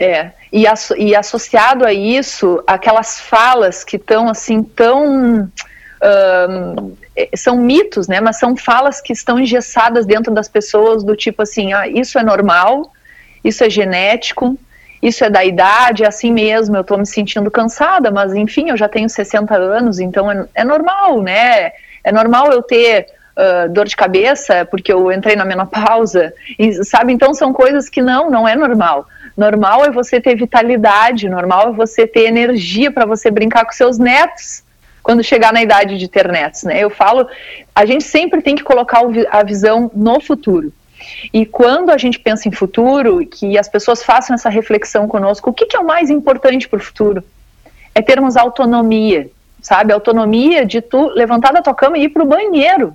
[0.00, 5.48] É, e, asso e associado a isso, aquelas falas que estão assim tão
[6.02, 6.96] um,
[7.40, 8.20] são mitos, né?
[8.20, 12.22] Mas são falas que estão engessadas dentro das pessoas do tipo assim, ah, isso é
[12.22, 12.92] normal,
[13.44, 14.58] isso é genético,
[15.02, 18.76] isso é da idade, é assim mesmo, eu estou me sentindo cansada, mas enfim, eu
[18.76, 21.72] já tenho 60 anos, então é, é normal, né?
[22.02, 27.12] É normal eu ter uh, dor de cabeça porque eu entrei na menopausa, e, sabe?
[27.12, 29.06] Então são coisas que não, não é normal.
[29.36, 33.98] Normal é você ter vitalidade, normal é você ter energia para você brincar com seus
[33.98, 34.64] netos,
[35.02, 36.78] quando chegar na idade de ter netos, né?
[36.80, 37.26] Eu falo,
[37.74, 40.72] a gente sempre tem que colocar a visão no futuro.
[41.32, 45.52] E quando a gente pensa em futuro, que as pessoas façam essa reflexão conosco, o
[45.52, 47.22] que, que é o mais importante para o futuro?
[47.94, 49.30] É termos autonomia,
[49.62, 49.92] sabe?
[49.92, 52.94] Autonomia de tu levantar da tua cama e ir para o banheiro,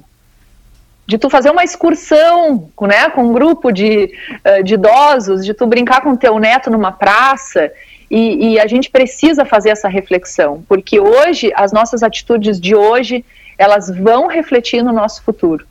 [1.05, 4.11] de tu fazer uma excursão, né, com um grupo de,
[4.43, 7.71] eh, de idosos, de tu brincar com teu neto numa praça
[8.15, 13.26] e, e, a gente precisa fazer essa reflexão, porque hoje, as nossas atitudes de hoje,
[13.58, 15.65] elas vão refletir no nosso futuro.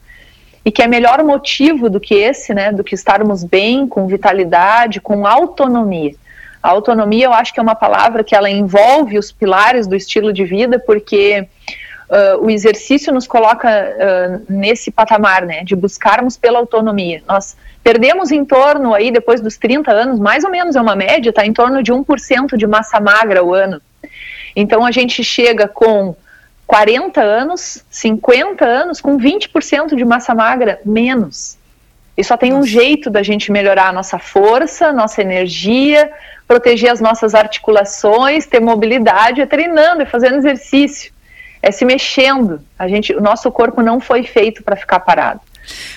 [0.65, 5.01] E que é melhor motivo do que esse, né, do que estarmos bem, com vitalidade,
[5.01, 6.17] com autonomia.
[6.61, 10.33] A autonomia, eu acho que é uma palavra que ela envolve os pilares do estilo
[10.33, 11.47] de vida, porque
[12.11, 17.23] uh, o exercício nos coloca uh, nesse patamar, né, de buscarmos pela autonomia.
[17.29, 21.31] Nós Perdemos em torno aí, depois dos 30 anos, mais ou menos é uma média,
[21.31, 23.83] está em torno de 1% de massa magra o ano.
[24.55, 26.15] Então a gente chega com
[26.67, 31.59] 40 anos, 50 anos, com 20% de massa magra menos.
[32.17, 32.63] E só tem Nossa.
[32.63, 36.11] um jeito da gente melhorar a nossa força, nossa energia,
[36.47, 41.13] proteger as nossas articulações, ter mobilidade, é treinando, é fazendo exercício,
[41.63, 42.61] é se mexendo.
[42.79, 45.41] A gente, o nosso corpo não foi feito para ficar parado.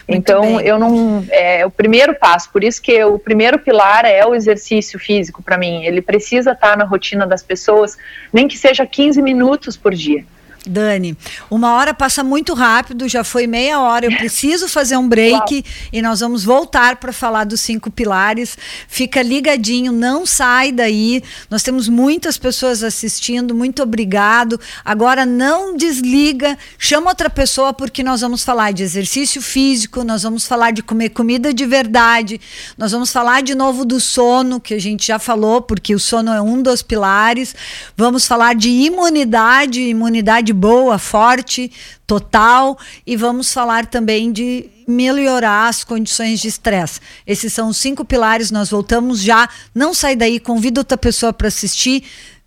[0.08, 0.68] Muito então, bem.
[0.68, 1.26] eu não.
[1.30, 5.58] É o primeiro passo, por isso que o primeiro pilar é o exercício físico para
[5.58, 5.84] mim.
[5.84, 7.98] Ele precisa estar na rotina das pessoas,
[8.32, 10.24] nem que seja 15 minutos por dia.
[10.68, 11.18] Dani,
[11.50, 14.06] uma hora passa muito rápido, já foi meia hora.
[14.06, 15.64] Eu preciso fazer um break Uau.
[15.94, 18.58] e nós vamos voltar para falar dos cinco pilares.
[18.88, 21.24] Fica ligadinho, não sai daí.
[21.50, 23.54] Nós temos muitas pessoas assistindo.
[23.54, 24.60] Muito obrigado.
[24.84, 30.46] Agora não desliga, chama outra pessoa porque nós vamos falar de exercício físico, nós vamos
[30.46, 32.40] falar de comer comida de verdade,
[32.78, 36.32] nós vamos falar de novo do sono, que a gente já falou, porque o sono
[36.32, 37.56] é um dos pilares.
[37.96, 41.72] Vamos falar de imunidade, imunidade boa, forte,
[42.08, 47.00] total, e vamos falar também de melhorar as condições de estresse.
[47.28, 49.50] Esses são os cinco pilares, nós voltamos já.
[49.74, 52.04] Não sai daí, convida outra pessoa para assistir.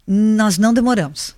[0.07, 1.37] Nós não demoramos.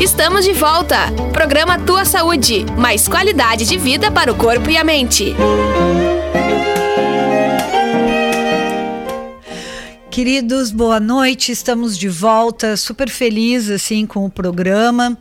[0.00, 0.96] Estamos de volta.
[1.32, 2.64] Programa Tua Saúde.
[2.76, 5.34] Mais qualidade de vida para o corpo e a mente.
[10.18, 11.52] Queridos, boa noite.
[11.52, 15.16] Estamos de volta, super feliz assim com o programa.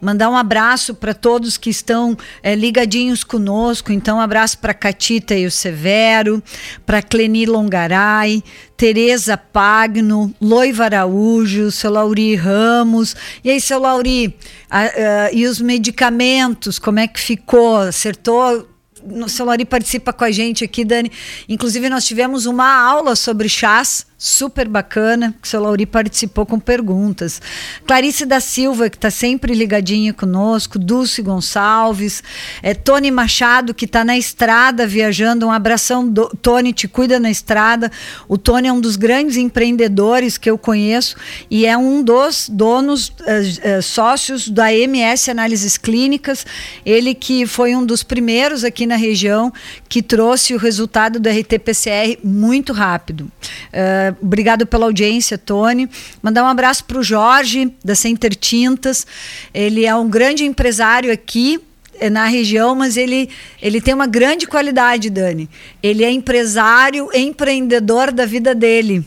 [0.00, 3.92] Mandar um abraço para todos que estão é, ligadinhos conosco.
[3.92, 6.42] Então, um abraço para Catita e o Severo,
[6.84, 8.42] para Cleni Longaray,
[8.76, 13.14] Tereza Pagno, Loiva Araújo, seu Lauri Ramos.
[13.44, 14.36] E aí, seu Lauri,
[14.68, 17.76] a, a, e os medicamentos, como é que ficou?
[17.76, 18.68] Acertou?
[19.02, 21.10] O seu Lauri participa com a gente aqui, Dani.
[21.48, 26.60] Inclusive, nós tivemos uma aula sobre chás super bacana, que o seu Lauri participou com
[26.60, 27.40] perguntas.
[27.86, 32.22] Clarice da Silva, que está sempre ligadinha conosco, Dulce Gonçalves,
[32.62, 37.30] é, Tony Machado, que está na estrada viajando, um abração, do, Tony, te cuida na
[37.30, 37.90] estrada.
[38.28, 41.16] O Tony é um dos grandes empreendedores que eu conheço
[41.50, 46.44] e é um dos donos, uh, uh, sócios da MS Análises Clínicas,
[46.84, 49.52] ele que foi um dos primeiros aqui na região
[49.88, 53.22] que trouxe o resultado do RT-PCR muito rápido.
[53.22, 55.88] Uh, obrigado pela audiência, Tony.
[56.20, 59.06] Mandar um abraço para o Jorge, da Center Tintas.
[59.54, 61.60] Ele é um grande empresário aqui
[62.08, 63.28] na região, mas ele,
[63.60, 65.50] ele tem uma grande qualidade, Dani.
[65.82, 69.04] Ele é empresário, empreendedor da vida dele.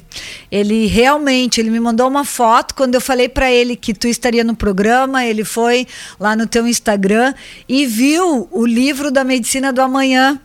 [0.51, 4.43] Ele realmente, ele me mandou uma foto quando eu falei para ele que tu estaria
[4.43, 5.87] no programa, ele foi
[6.19, 7.33] lá no teu Instagram
[7.67, 10.39] e viu o livro da medicina do amanhã,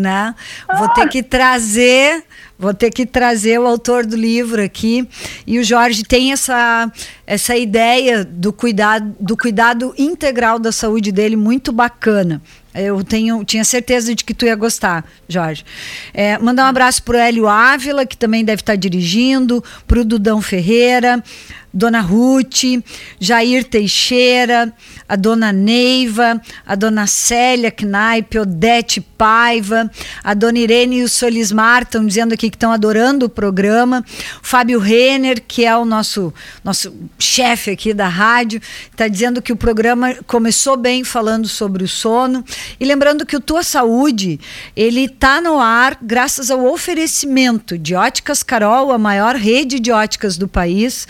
[0.00, 0.34] né?
[0.78, 2.24] Vou ter que trazer
[2.60, 5.08] Vou ter que trazer o autor do livro aqui.
[5.46, 6.92] E o Jorge tem essa,
[7.26, 12.42] essa ideia do cuidado, do cuidado integral da saúde dele muito bacana.
[12.74, 15.64] Eu tenho, tinha certeza de que tu ia gostar, Jorge.
[16.12, 20.04] É, mandar um abraço para o Hélio Ávila, que também deve estar dirigindo, para o
[20.04, 21.24] Dudão Ferreira,
[21.72, 22.82] Dona Ruth,
[23.18, 24.72] Jair Teixeira,
[25.08, 29.90] a Dona Neiva, a Dona Célia Knaip, Odete Paiva,
[30.22, 34.04] a Dona Irene e o Solismar estão dizendo aqui que estão adorando o programa.
[34.42, 36.32] O Fábio Renner, que é o nosso,
[36.64, 41.88] nosso chefe aqui da rádio, está dizendo que o programa começou bem falando sobre o
[41.88, 42.44] sono.
[42.78, 44.40] E lembrando que o Tua Saúde,
[44.74, 50.36] ele está no ar graças ao oferecimento de Óticas Carol, a maior rede de óticas
[50.36, 51.06] do país,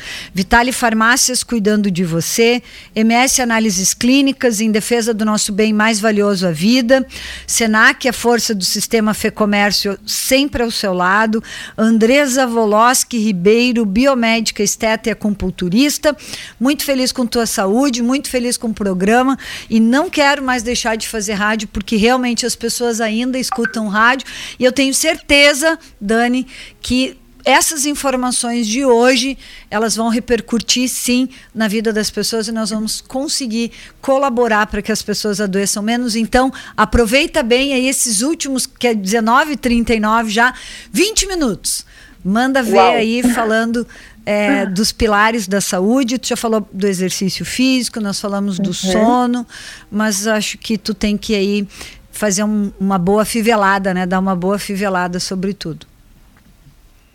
[0.51, 2.61] Vitale Farmácias cuidando de você,
[2.93, 7.07] MS Análises Clínicas em defesa do nosso bem mais valioso, a vida,
[7.47, 11.41] Senac, a força do sistema Fê Comércio sempre ao seu lado,
[11.79, 16.17] Andresa Voloski Ribeiro, biomédica, esteta e acupunturista,
[16.59, 19.39] muito feliz com tua saúde, muito feliz com o programa.
[19.71, 24.27] E não quero mais deixar de fazer rádio porque realmente as pessoas ainda escutam rádio.
[24.59, 26.45] E eu tenho certeza, Dani,
[26.83, 29.37] que essas informações de hoje,
[29.71, 34.93] elas vão repercutir sim na vida das pessoas e nós vamos conseguir colaborar para que
[34.93, 36.17] as pessoas adoeçam menos.
[36.17, 40.55] Então, aproveita bem aí esses últimos, que é 19h39 já,
[40.93, 41.85] 20 minutos.
[42.23, 42.95] Manda ver Uau.
[42.95, 43.87] aí falando
[44.27, 46.19] é, dos pilares da saúde.
[46.19, 48.73] Tu já falou do exercício físico, nós falamos do uhum.
[48.75, 49.47] sono,
[49.91, 51.67] mas acho que tu tem que aí
[52.13, 54.05] fazer um, uma boa fivelada, né?
[54.05, 55.90] Dar uma boa fivelada sobre tudo.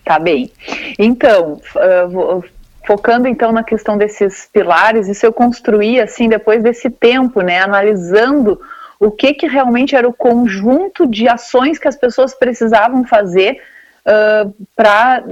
[0.05, 0.51] Tá bem.
[0.99, 2.43] Então, uh,
[2.85, 8.61] focando então na questão desses pilares, isso eu construí assim depois desse tempo, né, analisando
[8.99, 13.59] o que que realmente era o conjunto de ações que as pessoas precisavam fazer
[14.05, 15.23] uh, para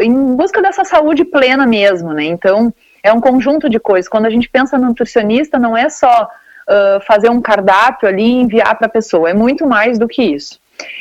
[0.00, 2.24] em busca dessa saúde plena mesmo, né?
[2.24, 4.08] Então é um conjunto de coisas.
[4.08, 6.28] Quando a gente pensa no nutricionista, não é só
[6.68, 10.22] uh, fazer um cardápio ali e enviar para a pessoa, é muito mais do que
[10.22, 10.60] isso.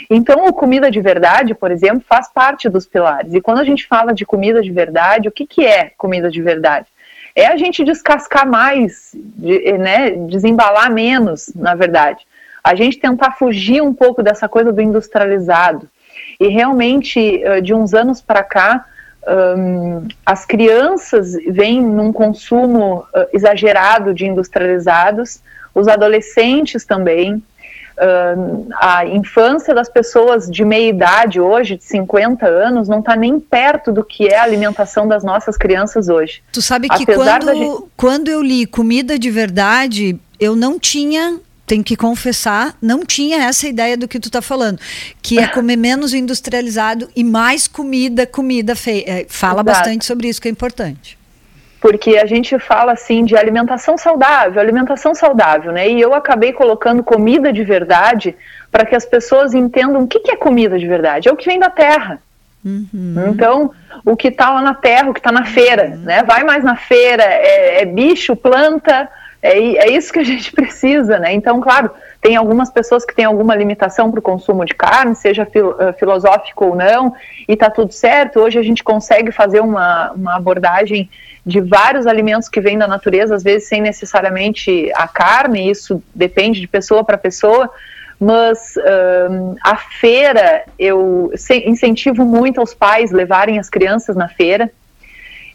[0.09, 3.33] Então, o comida de verdade, por exemplo, faz parte dos pilares.
[3.33, 6.41] E quando a gente fala de comida de verdade, o que, que é comida de
[6.41, 6.87] verdade?
[7.35, 12.25] É a gente descascar mais, de, né, desembalar menos, na verdade.
[12.63, 15.89] A gente tentar fugir um pouco dessa coisa do industrializado.
[16.39, 18.85] E realmente, de uns anos para cá,
[19.27, 25.41] um, as crianças vêm num consumo uh, exagerado de industrializados,
[25.73, 27.41] os adolescentes também,
[28.01, 33.39] Uh, a infância das pessoas de meia idade hoje, de 50 anos, não está nem
[33.39, 36.41] perto do que é a alimentação das nossas crianças hoje.
[36.51, 37.83] Tu sabe que quando, gente...
[37.95, 43.65] quando eu li comida de verdade, eu não tinha tem que confessar, não tinha essa
[43.65, 44.77] ideia do que tu está falando,
[45.21, 49.05] que é comer menos industrializado e mais comida, comida feia.
[49.07, 49.65] É, fala Exato.
[49.65, 51.20] bastante sobre isso, que é importante
[51.81, 55.89] porque a gente fala assim de alimentação saudável, alimentação saudável, né?
[55.89, 58.35] E eu acabei colocando comida de verdade
[58.71, 61.27] para que as pessoas entendam o que, que é comida de verdade.
[61.27, 62.21] É o que vem da terra.
[62.63, 63.15] Uhum.
[63.29, 63.71] Então,
[64.05, 66.03] o que está lá na terra, o que está na feira, uhum.
[66.03, 66.21] né?
[66.21, 69.09] Vai mais na feira, é, é bicho, planta,
[69.41, 71.33] é, é, isso que a gente precisa, né?
[71.33, 71.89] Então, claro,
[72.21, 75.93] tem algumas pessoas que têm alguma limitação para o consumo de carne, seja fil, uh,
[75.97, 77.13] filosófico ou não,
[77.47, 78.39] e está tudo certo.
[78.39, 81.09] Hoje a gente consegue fazer uma, uma abordagem
[81.43, 86.61] de vários alimentos que vêm da natureza, às vezes sem necessariamente a carne, isso depende
[86.61, 87.67] de pessoa para pessoa,
[88.19, 88.75] mas
[89.63, 91.31] a feira, eu
[91.65, 94.71] incentivo muito aos pais levarem as crianças na feira,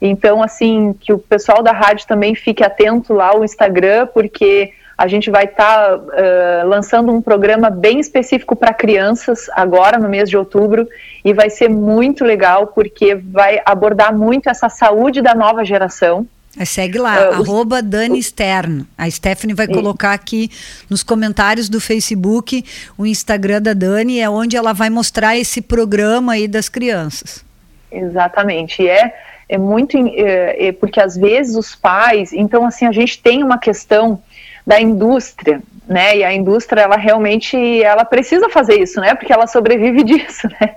[0.00, 5.06] então, assim, que o pessoal da rádio também fique atento lá ao Instagram, porque a
[5.06, 10.28] gente vai estar tá, uh, lançando um programa bem específico para crianças agora no mês
[10.28, 10.88] de outubro
[11.22, 16.26] e vai ser muito legal porque vai abordar muito essa saúde da nova geração.
[16.64, 18.86] Segue lá, uh, arroba Dani Stern.
[18.96, 20.50] A Stephanie vai colocar aqui
[20.88, 22.64] nos comentários do Facebook
[22.96, 27.44] o Instagram da Dani, é onde ela vai mostrar esse programa aí das crianças.
[27.92, 28.82] Exatamente.
[28.82, 29.14] E é,
[29.48, 29.96] é muito.
[29.96, 32.32] É, é, porque às vezes os pais.
[32.32, 34.20] Então, assim, a gente tem uma questão
[34.66, 36.16] da indústria, né?
[36.18, 39.14] E a indústria, ela realmente, ela precisa fazer isso, né?
[39.14, 40.74] Porque ela sobrevive disso, né?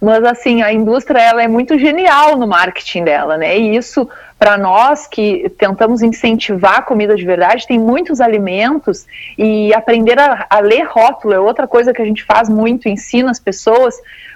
[0.00, 3.58] Mas assim, a indústria, ela é muito genial no marketing dela, né?
[3.58, 4.08] E isso
[4.38, 9.06] para nós que tentamos incentivar a comida de verdade, tem muitos alimentos
[9.36, 13.30] e aprender a, a, ler rótulo é outra coisa que a gente faz muito, ensina
[13.30, 13.94] as pessoas,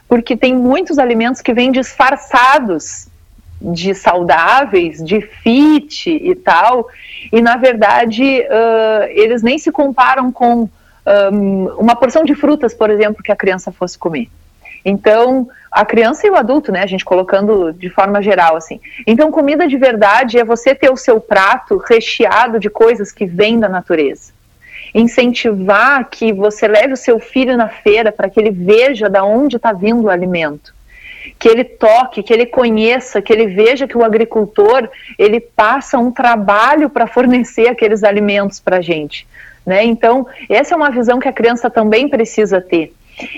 [0.09, 3.10] porque tem muitos alimentos que vêm disfarçados
[3.61, 6.89] de saudáveis, de fit e tal,
[7.31, 10.69] e na verdade uh, eles nem se comparam com
[11.33, 14.29] um, uma porção de frutas, por exemplo, que a criança fosse comer.
[14.85, 18.81] Então, a criança e o adulto, né, a gente colocando de forma geral assim.
[19.07, 23.59] Então, comida de verdade é você ter o seu prato recheado de coisas que vêm
[23.59, 24.33] da natureza.
[24.95, 29.57] Incentivar que você leve o seu filho na feira para que ele veja da onde
[29.57, 30.75] está vindo o alimento.
[31.39, 36.11] Que ele toque, que ele conheça, que ele veja que o agricultor ele passa um
[36.11, 39.27] trabalho para fornecer aqueles alimentos para a gente.
[39.65, 39.85] Né?
[39.85, 42.93] Então, essa é uma visão que a criança também precisa ter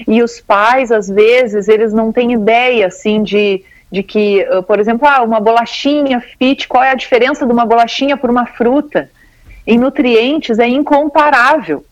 [0.07, 4.79] e os pais, às vezes, eles não têm ideia, assim, de, de que, uh, por
[4.79, 9.11] exemplo, ah, uma bolachinha fit, qual é a diferença de uma bolachinha por uma fruta?
[9.67, 11.85] Em nutrientes é incomparável,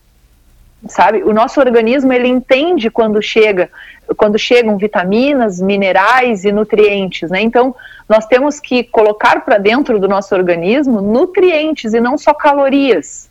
[0.89, 1.23] sabe?
[1.23, 3.69] O nosso organismo, ele entende quando chega,
[4.17, 7.41] quando chegam vitaminas, minerais e nutrientes, né?
[7.41, 7.75] Então,
[8.09, 13.29] nós temos que colocar para dentro do nosso organismo nutrientes e não só calorias.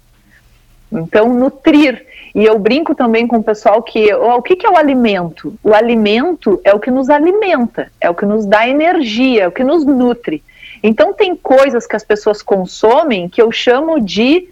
[0.92, 2.06] Então, nutrir.
[2.34, 5.54] E eu brinco também com o pessoal que oh, o que, que é o alimento?
[5.64, 9.52] O alimento é o que nos alimenta, é o que nos dá energia, é o
[9.52, 10.44] que nos nutre.
[10.82, 14.48] Então tem coisas que as pessoas consomem que eu chamo de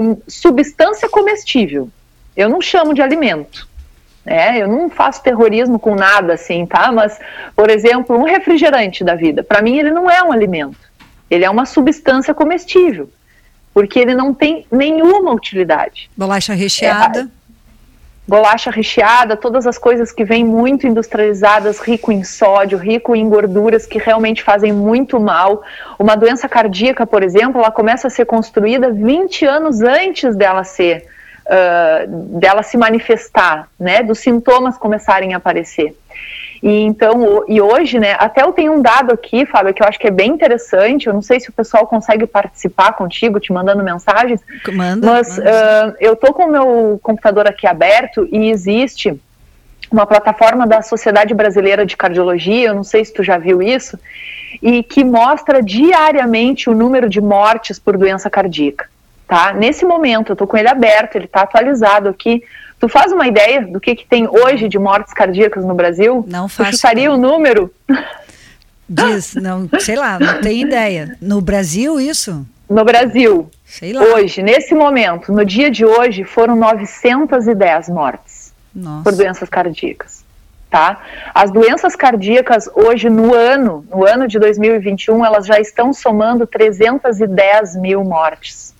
[0.00, 1.88] um, substância comestível.
[2.36, 3.68] Eu não chamo de alimento.
[4.26, 6.90] É, eu não faço terrorismo com nada assim, tá?
[6.90, 7.18] Mas,
[7.54, 10.78] por exemplo, um refrigerante da vida, para mim ele não é um alimento.
[11.30, 13.10] Ele é uma substância comestível
[13.74, 16.08] porque ele não tem nenhuma utilidade.
[16.16, 17.22] Bolacha recheada.
[17.22, 17.26] É,
[18.26, 23.84] bolacha recheada, todas as coisas que vêm muito industrializadas, rico em sódio, rico em gorduras
[23.84, 25.62] que realmente fazem muito mal.
[25.98, 31.04] Uma doença cardíaca, por exemplo, ela começa a ser construída 20 anos antes dela ser,
[31.46, 35.96] uh, dela se manifestar, né, dos sintomas começarem a aparecer.
[36.62, 39.98] E então, e hoje, né, até eu tenho um dado aqui, Fábio, que eu acho
[39.98, 41.06] que é bem interessante.
[41.06, 44.40] Eu não sei se o pessoal consegue participar contigo, te mandando mensagens.
[44.72, 45.06] Manda.
[45.06, 45.50] Mas manda.
[45.50, 49.20] Uh, eu tô com o meu computador aqui aberto e existe
[49.90, 53.98] uma plataforma da Sociedade Brasileira de Cardiologia, eu não sei se tu já viu isso,
[54.62, 58.88] e que mostra diariamente o número de mortes por doença cardíaca.
[59.26, 59.52] Tá?
[59.52, 62.42] Nesse momento, eu tô com ele aberto, ele está atualizado aqui.
[62.78, 66.24] Tu faz uma ideia do que, que tem hoje de mortes cardíacas no Brasil?
[66.28, 66.70] Não faço.
[66.70, 67.72] Tu chutaria o número?
[68.88, 71.16] Diz, não, sei lá, não tenho ideia.
[71.20, 72.46] No Brasil, isso?
[72.68, 73.50] No Brasil.
[73.64, 74.02] Sei lá.
[74.02, 79.04] Hoje, nesse momento, no dia de hoje, foram 910 mortes Nossa.
[79.04, 80.22] por doenças cardíacas.
[80.70, 81.00] Tá?
[81.34, 87.76] As doenças cardíacas hoje no ano, no ano de 2021, elas já estão somando 310
[87.76, 88.73] mil mortes.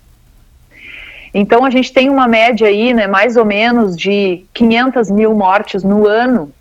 [1.35, 5.83] Então a gente tem uma média aí, né, mais ou menos de 500 mil mortes
[5.83, 6.53] no ano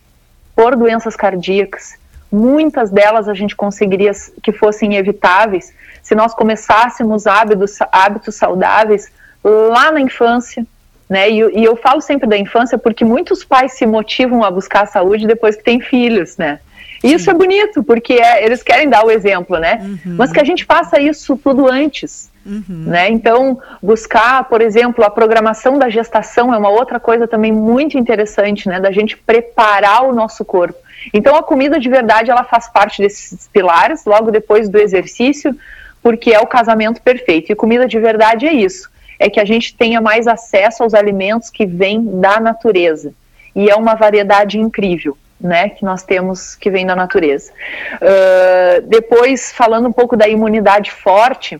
[0.55, 1.93] por doenças cardíacas.
[2.31, 4.11] Muitas delas a gente conseguiria
[4.41, 5.71] que fossem evitáveis
[6.01, 9.11] se nós começássemos hábitos, hábitos saudáveis
[9.43, 10.65] lá na infância,
[11.07, 11.29] né?
[11.29, 14.87] E, e, eu falo sempre da infância porque muitos pais se motivam a buscar a
[14.87, 16.59] saúde depois que têm filhos, né?
[17.03, 19.79] E isso é bonito, porque é, eles querem dar o exemplo, né?
[19.81, 20.15] Uhum.
[20.17, 22.31] Mas que a gente faça isso tudo antes.
[22.45, 22.63] Uhum.
[22.87, 23.09] Né?
[23.09, 28.67] Então, buscar, por exemplo, a programação da gestação é uma outra coisa também muito interessante,
[28.67, 28.79] né?
[28.79, 30.77] Da gente preparar o nosso corpo.
[31.13, 35.55] Então, a comida de verdade ela faz parte desses pilares, logo depois do exercício,
[36.01, 37.51] porque é o casamento perfeito.
[37.51, 41.49] E comida de verdade é isso: é que a gente tenha mais acesso aos alimentos
[41.49, 43.13] que vêm da natureza.
[43.55, 45.17] E é uma variedade incrível.
[45.41, 47.51] Né, que nós temos que vem da natureza.
[47.95, 51.59] Uh, depois, falando um pouco da imunidade forte,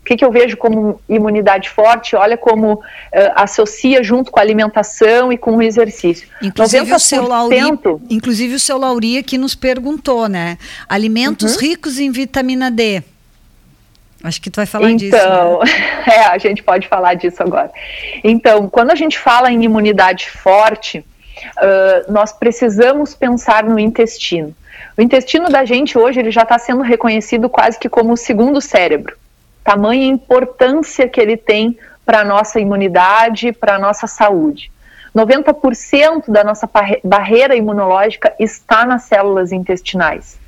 [0.00, 2.16] o que, que, eu vejo como imunidade forte?
[2.16, 2.82] Olha como uh,
[3.36, 6.26] associa junto com a alimentação e com o exercício.
[6.42, 6.94] Inclusive, 90%...
[6.94, 7.60] o seu Lauri,
[8.08, 10.56] inclusive o seu Lauri aqui nos perguntou, né?
[10.88, 11.60] Alimentos uhum.
[11.60, 13.02] ricos em vitamina D.
[14.24, 15.16] Acho que tu vai falar então, disso.
[15.16, 16.14] Então, né?
[16.14, 17.70] é, a gente pode falar disso agora.
[18.24, 24.54] Então, quando a gente fala em imunidade forte, uh, nós precisamos pensar no intestino.
[24.96, 28.60] O intestino da gente hoje ele já está sendo reconhecido quase que como o segundo
[28.60, 29.19] cérebro
[29.64, 34.70] tamanha importância que ele tem para a nossa imunidade, para a nossa saúde.
[35.14, 36.68] 90% da nossa
[37.02, 40.38] barreira imunológica está nas células intestinais.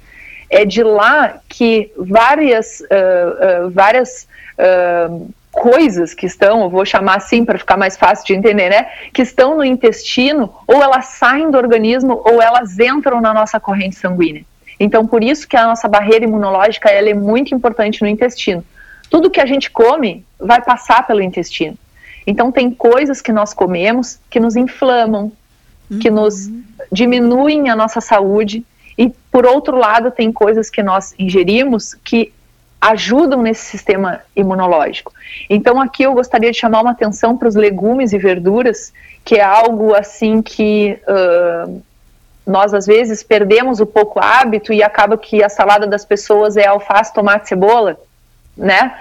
[0.48, 7.16] É de lá que várias, uh, uh, várias uh, coisas que estão, eu vou chamar
[7.16, 8.88] assim para ficar mais fácil de entender, né?
[9.12, 13.96] Que estão no intestino, ou elas saem do organismo, ou elas entram na nossa corrente
[13.96, 14.44] sanguínea.
[14.78, 18.64] Então, por isso que a nossa barreira imunológica ela é muito importante no intestino.
[19.12, 21.76] Tudo que a gente come vai passar pelo intestino.
[22.26, 25.30] Então, tem coisas que nós comemos que nos inflamam,
[25.90, 25.98] uhum.
[25.98, 26.50] que nos
[26.90, 28.64] diminuem a nossa saúde,
[28.96, 32.32] e, por outro lado, tem coisas que nós ingerimos que
[32.80, 35.12] ajudam nesse sistema imunológico.
[35.50, 38.94] Então, aqui eu gostaria de chamar uma atenção para os legumes e verduras,
[39.24, 41.82] que é algo assim que uh,
[42.46, 46.56] nós às vezes perdemos um pouco o hábito e acaba que a salada das pessoas
[46.56, 48.00] é alface, tomate, cebola,
[48.56, 48.94] né?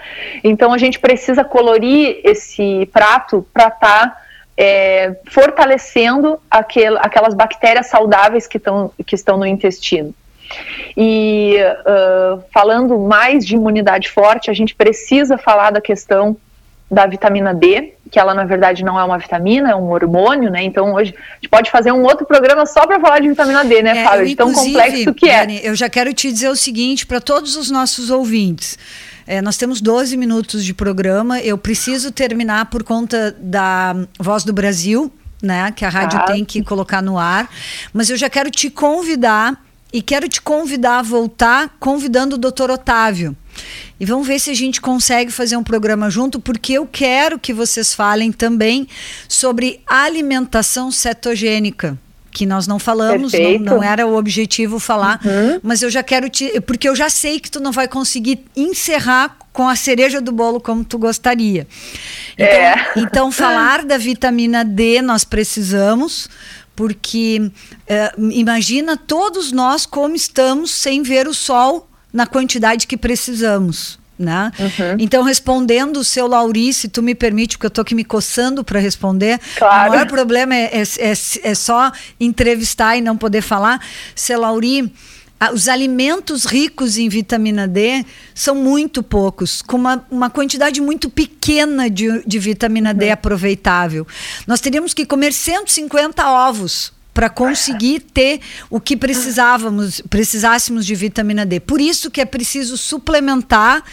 [0.43, 4.21] Então a gente precisa colorir esse prato para estar tá,
[4.57, 10.13] é, fortalecendo aquel, aquelas bactérias saudáveis que, tão, que estão no intestino.
[10.97, 16.35] E uh, falando mais de imunidade forte, a gente precisa falar da questão
[16.91, 20.61] da vitamina D, que ela na verdade não é uma vitamina, é um hormônio, né?
[20.61, 23.81] Então hoje a gente pode fazer um outro programa só para falar de vitamina D,
[23.81, 24.35] né, é, Fábio?
[24.35, 25.61] Tão complexo que é.
[25.63, 28.77] eu já quero te dizer o seguinte para todos os nossos ouvintes.
[29.32, 31.39] É, nós temos 12 minutos de programa.
[31.39, 35.09] Eu preciso terminar por conta da Voz do Brasil,
[35.41, 35.71] né?
[35.71, 36.23] Que a rádio ah.
[36.23, 37.49] tem que colocar no ar.
[37.93, 39.63] Mas eu já quero te convidar
[39.93, 43.34] e quero te convidar a voltar convidando o doutor Otávio.
[43.97, 47.53] E vamos ver se a gente consegue fazer um programa junto, porque eu quero que
[47.53, 48.86] vocês falem também
[49.29, 51.97] sobre alimentação cetogênica
[52.32, 55.59] que nós não falamos, não, não, era o objetivo falar, uhum.
[55.61, 56.61] mas eu já quero te.
[56.61, 60.61] Porque eu já sei que tu não vai conseguir encerrar com a cereja do bolo
[60.61, 61.67] como tu gostaria.
[62.38, 62.91] Então, é.
[62.95, 66.29] então falar da vitamina D nós precisamos
[66.75, 67.51] porque
[67.86, 73.99] é, imagina todos nós como estamos sem ver o sol na quantidade que precisamos.
[74.22, 74.51] Né?
[74.59, 74.97] Uhum.
[74.99, 78.63] Então, respondendo o seu Lauri, se tu me permite, porque eu estou aqui me coçando
[78.63, 79.89] para responder, claro.
[79.89, 81.13] o maior problema é, é, é,
[81.43, 83.84] é, só entrevistar e não poder falar.
[84.13, 84.93] Seu Lauri,
[85.51, 88.05] os alimentos ricos em vitamina D
[88.36, 93.13] são muito poucos, com uma, uma quantidade muito pequena de, de vitamina D uhum.
[93.13, 94.05] aproveitável.
[94.45, 98.39] Nós teríamos que comer 150 ovos para conseguir ter
[98.70, 101.59] o que precisávamos, precisássemos de vitamina D.
[101.59, 103.84] Por isso que é preciso suplementar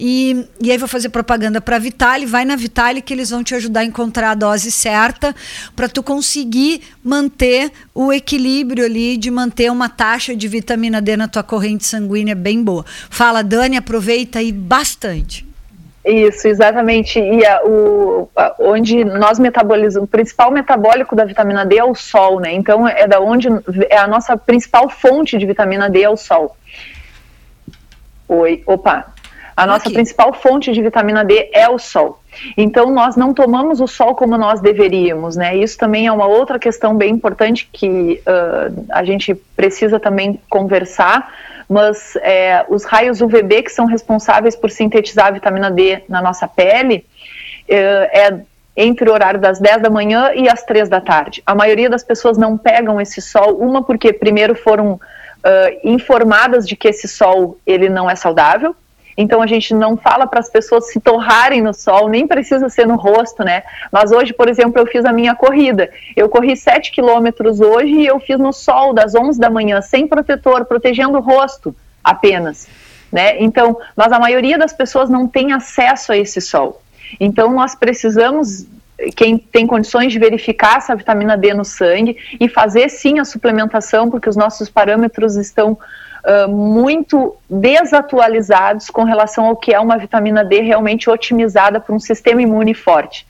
[0.00, 3.44] e, e aí vou fazer propaganda para a Vitale, vai na Vitale que eles vão
[3.44, 5.34] te ajudar a encontrar a dose certa
[5.76, 11.28] para tu conseguir manter o equilíbrio ali de manter uma taxa de vitamina D na
[11.28, 12.84] tua corrente sanguínea bem boa.
[13.10, 15.51] Fala, Dani, aproveita aí bastante.
[16.04, 17.20] Isso, exatamente.
[17.20, 21.94] E a, o, a, onde nós metabolizamos, o principal metabólico da vitamina D é o
[21.94, 22.52] sol, né?
[22.52, 23.48] Então é da onde
[23.88, 26.56] é a nossa principal fonte de vitamina D é o sol.
[28.28, 29.12] Oi, opa.
[29.56, 29.94] A nossa Aqui.
[29.94, 32.20] principal fonte de vitamina D é o sol.
[32.56, 35.56] Então nós não tomamos o sol como nós deveríamos, né?
[35.56, 41.32] Isso também é uma outra questão bem importante que uh, a gente precisa também conversar
[41.72, 46.46] mas é, os raios UVB que são responsáveis por sintetizar a vitamina D na nossa
[46.46, 47.06] pele
[47.66, 48.40] é, é
[48.76, 51.42] entre o horário das 10 da manhã e as 3 da tarde.
[51.46, 55.00] A maioria das pessoas não pegam esse sol, uma porque primeiro foram uh,
[55.84, 58.74] informadas de que esse sol ele não é saudável,
[59.16, 62.86] então a gente não fala para as pessoas se torrarem no sol, nem precisa ser
[62.86, 63.62] no rosto, né?
[63.90, 65.90] Mas hoje, por exemplo, eu fiz a minha corrida.
[66.16, 70.06] Eu corri 7 quilômetros hoje e eu fiz no sol das 11 da manhã, sem
[70.06, 72.68] protetor, protegendo o rosto apenas,
[73.10, 73.40] né?
[73.42, 76.82] Então, mas a maioria das pessoas não tem acesso a esse sol.
[77.20, 78.66] Então nós precisamos
[79.16, 84.10] quem tem condições de verificar essa vitamina D no sangue e fazer sim a suplementação,
[84.10, 85.76] porque os nossos parâmetros estão
[86.48, 92.40] muito desatualizados com relação ao que é uma vitamina D realmente otimizada para um sistema
[92.40, 93.26] imune forte.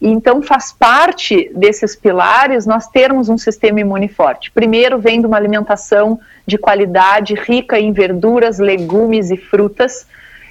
[0.00, 4.50] Então, faz parte desses pilares nós termos um sistema imune forte.
[4.50, 10.06] Primeiro, vem de uma alimentação de qualidade, rica em verduras, legumes e frutas.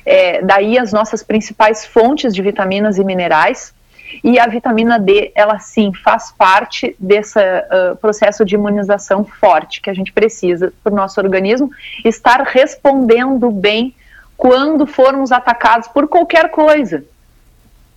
[0.06, 3.74] É, daí as nossas principais fontes de vitaminas e minerais.
[4.24, 9.90] E a vitamina D, ela sim faz parte desse uh, processo de imunização forte que
[9.90, 11.70] a gente precisa para o nosso organismo
[12.04, 13.94] estar respondendo bem
[14.36, 17.04] quando formos atacados por qualquer coisa.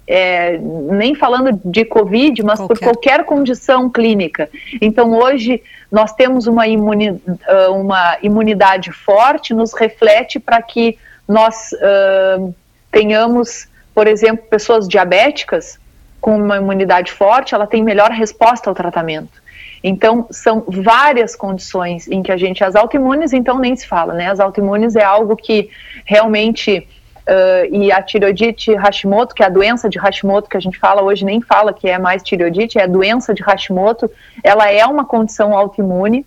[0.05, 2.75] É, nem falando de Covid, mas qualquer.
[2.75, 4.51] por qualquer condição clínica.
[4.81, 7.23] Então, hoje, nós temos uma, imuni,
[7.71, 12.53] uma imunidade forte, nos reflete para que nós uh,
[12.91, 15.79] tenhamos, por exemplo, pessoas diabéticas
[16.23, 19.43] com uma imunidade forte, ela tem melhor resposta ao tratamento.
[19.85, 22.65] Então, são várias condições em que a gente.
[22.65, 24.31] As autoimunes, então, nem se fala, né?
[24.31, 25.69] As autoimunes é algo que
[26.07, 26.89] realmente.
[27.23, 31.03] Uh, e a tireoidite Hashimoto, que é a doença de Hashimoto que a gente fala
[31.03, 34.11] hoje, nem fala que é mais tireoidite, é a doença de Hashimoto,
[34.43, 36.27] ela é uma condição autoimune,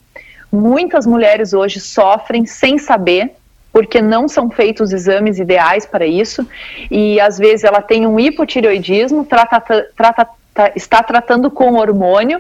[0.56, 3.36] Muitas mulheres hoje sofrem sem saber,
[3.76, 6.48] porque não são feitos os exames ideais para isso,
[6.90, 9.60] e às vezes ela tem um hipotireoidismo, trata,
[9.94, 12.40] trata, tá, está tratando com hormônio,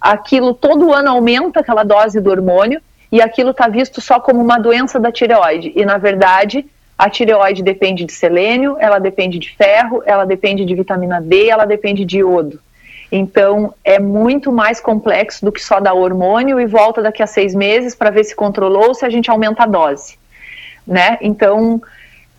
[0.00, 4.56] aquilo todo ano aumenta aquela dose do hormônio, e aquilo está visto só como uma
[4.56, 6.64] doença da tireoide, e na verdade
[6.96, 11.64] a tireoide depende de selênio, ela depende de ferro, ela depende de vitamina D, ela
[11.64, 12.60] depende de iodo.
[13.10, 17.52] Então, é muito mais complexo do que só dar hormônio e volta daqui a seis
[17.52, 20.16] meses para ver se controlou ou se a gente aumenta a dose,
[20.88, 21.18] né?
[21.20, 21.80] Então,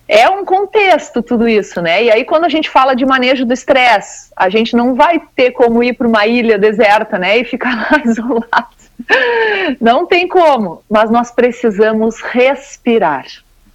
[0.08, 2.04] é um contexto tudo isso, né?
[2.04, 5.52] E aí, quando a gente fala de manejo do estresse, a gente não vai ter
[5.52, 7.38] como ir para uma ilha deserta, né?
[7.38, 8.80] E ficar lá isolado.
[9.80, 13.26] Não tem como, mas nós precisamos respirar.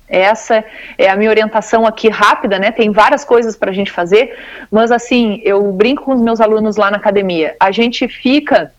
[0.09, 0.64] Essa
[0.99, 2.70] é a minha orientação aqui rápida, né?
[2.70, 4.37] Tem várias coisas para a gente fazer,
[4.70, 7.57] mas assim, eu brinco com os meus alunos lá na academia.
[7.59, 8.72] A gente fica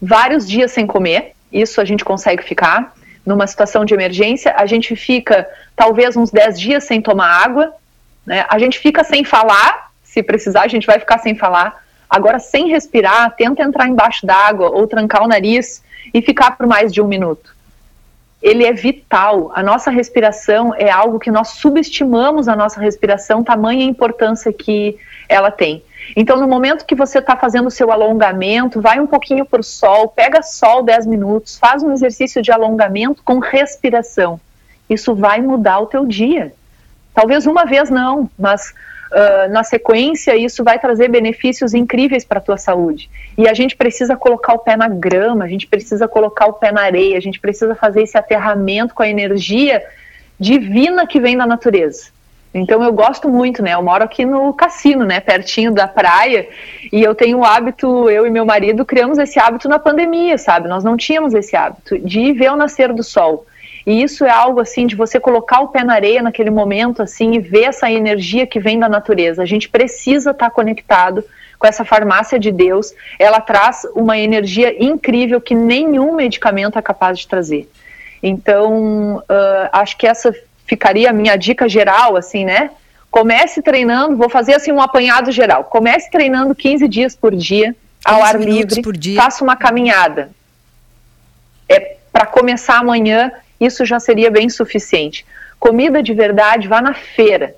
[0.00, 2.94] vários dias sem comer, isso a gente consegue ficar.
[3.24, 7.72] Numa situação de emergência, a gente fica talvez uns 10 dias sem tomar água,
[8.26, 8.44] né?
[8.48, 11.82] A gente fica sem falar, se precisar, a gente vai ficar sem falar.
[12.08, 16.92] Agora, sem respirar, tenta entrar embaixo d'água ou trancar o nariz e ficar por mais
[16.92, 17.53] de um minuto
[18.44, 19.50] ele é vital.
[19.54, 25.50] A nossa respiração é algo que nós subestimamos a nossa respiração, tamanha importância que ela
[25.50, 25.82] tem.
[26.14, 29.64] Então, no momento que você está fazendo o seu alongamento, vai um pouquinho para o
[29.64, 34.38] sol, pega sol 10 minutos, faz um exercício de alongamento com respiração.
[34.90, 36.52] Isso vai mudar o teu dia.
[37.14, 38.74] Talvez uma vez não, mas
[39.14, 43.08] uh, na sequência, isso vai trazer benefícios incríveis para a tua saúde.
[43.38, 46.72] E a gente precisa colocar o pé na grama, a gente precisa colocar o pé
[46.72, 49.82] na areia, a gente precisa fazer esse aterramento com a energia
[50.38, 52.12] divina que vem da natureza.
[52.52, 53.74] Então eu gosto muito, né?
[53.74, 55.18] Eu moro aqui no cassino, né?
[55.18, 56.48] Pertinho da praia.
[56.92, 60.68] E eu tenho o hábito, eu e meu marido criamos esse hábito na pandemia, sabe?
[60.68, 63.44] Nós não tínhamos esse hábito de ver o nascer do sol.
[63.86, 67.34] E isso é algo assim de você colocar o pé na areia naquele momento assim
[67.34, 69.42] e ver essa energia que vem da natureza.
[69.42, 71.22] A gente precisa estar conectado
[71.58, 72.94] com essa farmácia de Deus.
[73.18, 77.68] Ela traz uma energia incrível que nenhum medicamento é capaz de trazer.
[78.22, 80.34] Então, uh, acho que essa
[80.66, 82.70] ficaria a minha dica geral, assim, né?
[83.10, 85.64] Comece treinando, vou fazer assim um apanhado geral.
[85.64, 88.82] Comece treinando 15 dias por dia, ao ar livre,
[89.14, 90.30] faça uma caminhada.
[91.68, 93.30] É para começar amanhã
[93.60, 95.24] isso já seria bem suficiente.
[95.58, 97.54] Comida de verdade, vá na feira.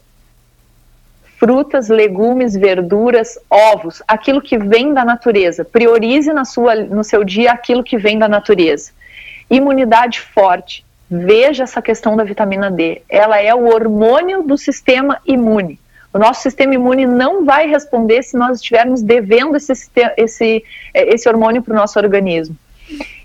[1.39, 5.65] Frutas, legumes, verduras, ovos, aquilo que vem da natureza.
[5.65, 8.93] Priorize na sua, no seu dia aquilo que vem da natureza.
[9.51, 10.85] Imunidade forte.
[11.11, 13.03] Veja essa questão da vitamina D.
[13.09, 15.79] Ela é o hormônio do sistema imune.
[16.13, 19.73] O nosso sistema imune não vai responder se nós estivermos devendo esse,
[20.17, 22.57] esse, esse hormônio para o nosso organismo.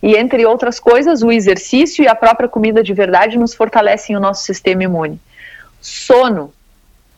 [0.02, 4.20] E entre outras coisas, o exercício e a própria comida de verdade nos fortalecem o
[4.20, 5.20] nosso sistema imune.
[5.80, 6.54] Sono.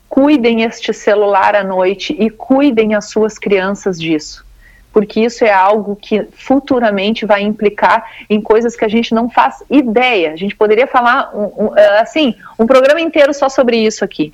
[0.09, 4.45] Cuidem este celular à noite e cuidem as suas crianças disso.
[4.91, 9.63] Porque isso é algo que futuramente vai implicar em coisas que a gente não faz
[9.69, 10.33] ideia.
[10.33, 14.31] A gente poderia falar um, um, assim, um programa inteiro só sobre isso aqui.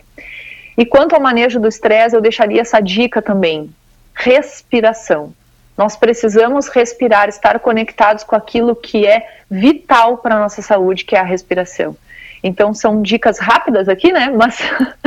[0.78, 3.74] E quanto ao manejo do estresse, eu deixaria essa dica também:
[4.14, 5.34] respiração.
[5.80, 11.15] Nós precisamos respirar, estar conectados com aquilo que é vital para a nossa saúde, que
[11.15, 11.95] é a respiração.
[12.43, 14.30] Então são dicas rápidas aqui, né?
[14.30, 14.57] Mas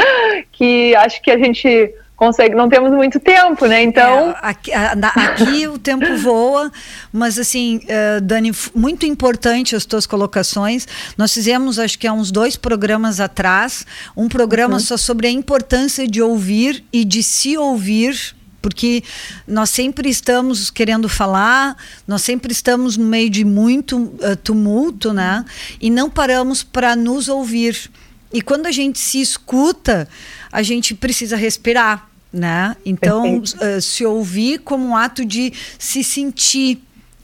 [0.51, 3.83] que acho que a gente consegue, não temos muito tempo, né?
[3.83, 4.31] Então.
[4.31, 6.73] É, aqui, aqui o tempo voa,
[7.13, 10.89] mas assim, uh, Dani, muito importante as tuas colocações.
[11.19, 13.85] Nós fizemos, acho que há uns dois programas atrás,
[14.17, 14.81] um programa uhum.
[14.81, 19.03] só sobre a importância de ouvir e de se ouvir porque
[19.47, 25.45] nós sempre estamos querendo falar, nós sempre estamos no meio de muito uh, tumulto, né?
[25.81, 27.91] E não paramos para nos ouvir.
[28.33, 30.09] E quando a gente se escuta,
[30.51, 32.77] a gente precisa respirar, né?
[32.87, 36.81] Então, uh, se ouvir como um ato de se sentir,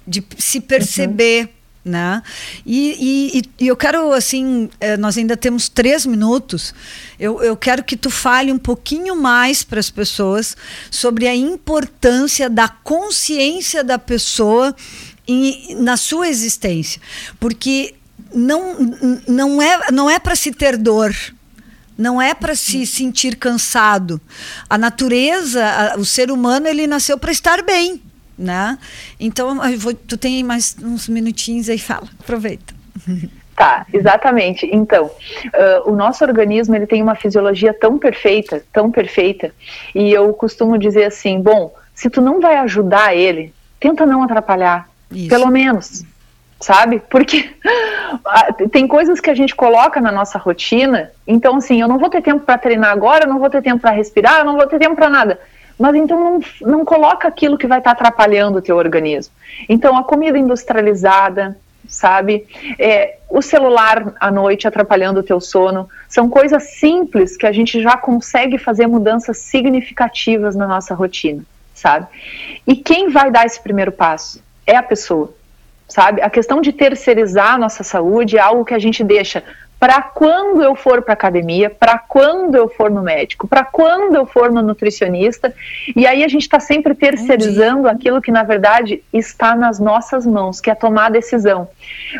[0.07, 1.45] de se perceber.
[1.45, 2.23] Uhum né?
[2.67, 6.75] E, e, e, eu quero, assim, eh, nós ainda temos três minutos.
[7.19, 10.57] Eu, eu quero que tu fale um pouquinho mais para as pessoas
[10.91, 14.75] sobre a importância da consciência da pessoa
[15.27, 17.01] em, na sua existência.
[17.41, 17.95] Porque
[18.35, 18.77] não,
[19.27, 21.15] não é, não é para se ter dor.
[21.97, 24.21] Não é para se sentir cansado.
[24.71, 28.01] A natureza, a, o ser humano, ele nasceu para estar bem
[28.39, 28.79] né?
[29.19, 32.75] Então, vou, tu tem mais uns minutinhos aí, fala, aproveita.
[33.57, 34.69] Tá, exatamente.
[34.73, 39.53] Então, uh, o nosso organismo ele tem uma fisiologia tão perfeita, tão perfeita,
[39.93, 44.89] e eu costumo dizer assim, bom, se tu não vai ajudar ele, tenta não atrapalhar,
[45.11, 45.29] Isso.
[45.29, 46.05] pelo menos.
[46.61, 47.03] sabe?
[47.11, 47.51] Porque
[48.71, 52.23] tem coisas que a gente coloca na nossa rotina, então assim, eu não vou ter
[52.23, 54.79] tempo para treinar agora, eu não vou ter tempo para respirar, eu não vou ter
[54.79, 55.41] tempo para nada.
[55.79, 59.33] Mas então não, não coloca aquilo que vai estar tá atrapalhando o teu organismo.
[59.69, 61.57] Então a comida industrializada,
[61.87, 62.47] sabe?
[62.79, 67.81] É, o celular à noite atrapalhando o teu sono, são coisas simples que a gente
[67.81, 71.43] já consegue fazer mudanças significativas na nossa rotina,
[71.75, 72.07] sabe?
[72.67, 74.43] E quem vai dar esse primeiro passo?
[74.67, 75.35] É a pessoa
[75.89, 76.21] sabe?
[76.21, 79.43] A questão de terceirizar a nossa saúde é algo que a gente deixa
[79.79, 84.27] para quando eu for para academia, para quando eu for no médico, para quando eu
[84.27, 85.55] for no nutricionista,
[85.95, 87.95] e aí a gente está sempre terceirizando Entendi.
[87.95, 91.69] aquilo que na verdade está nas nossas mãos, que é tomar a decisão.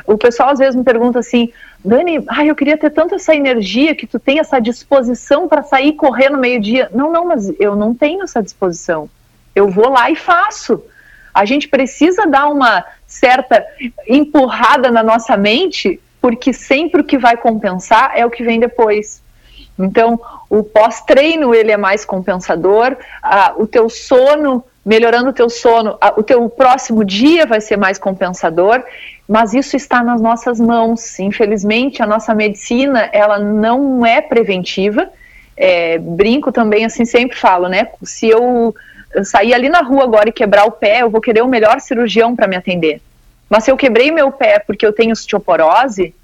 [0.07, 1.53] O pessoal às vezes me pergunta assim,
[1.85, 5.93] Dani, ai, eu queria ter tanto essa energia que tu tem essa disposição para sair
[5.95, 6.89] correr no meio-dia.
[6.93, 9.09] Não, não, mas eu não tenho essa disposição.
[9.55, 10.83] Eu vou lá e faço.
[11.35, 13.65] A gente precisa dar uma certa
[14.09, 19.23] empurrada na nossa mente, porque sempre o que vai compensar é o que vem depois.
[19.79, 25.97] Então, o pós-treino ele é mais compensador, ah, o teu sono, melhorando o teu sono,
[26.01, 28.83] ah, o teu próximo dia vai ser mais compensador,
[29.29, 31.19] mas isso está nas nossas mãos.
[31.21, 35.09] Infelizmente, a nossa medicina ela não é preventiva.
[35.57, 37.89] É, brinco também assim, sempre falo, né?
[38.03, 38.75] Se eu
[39.25, 42.35] sair ali na rua agora e quebrar o pé, eu vou querer o melhor cirurgião
[42.35, 43.01] para me atender.
[43.49, 46.15] Mas se eu quebrei meu pé porque eu tenho osteoporose,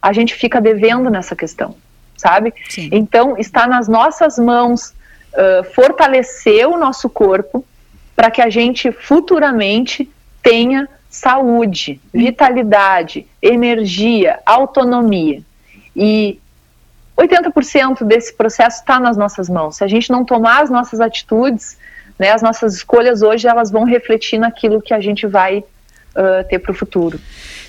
[0.00, 1.74] a gente fica devendo nessa questão,
[2.16, 2.52] sabe?
[2.68, 2.90] Sim.
[2.92, 4.90] Então, está nas nossas mãos
[5.32, 7.64] uh, fortalecer o nosso corpo
[8.14, 10.10] para que a gente futuramente
[10.42, 15.42] tenha saúde, vitalidade, energia, autonomia.
[15.96, 16.38] E
[17.16, 19.76] 80% desse processo está nas nossas mãos.
[19.76, 21.78] Se a gente não tomar as nossas atitudes,
[22.18, 25.64] né, as nossas escolhas hoje elas vão refletir naquilo que a gente vai
[26.16, 27.20] uh, ter para o futuro.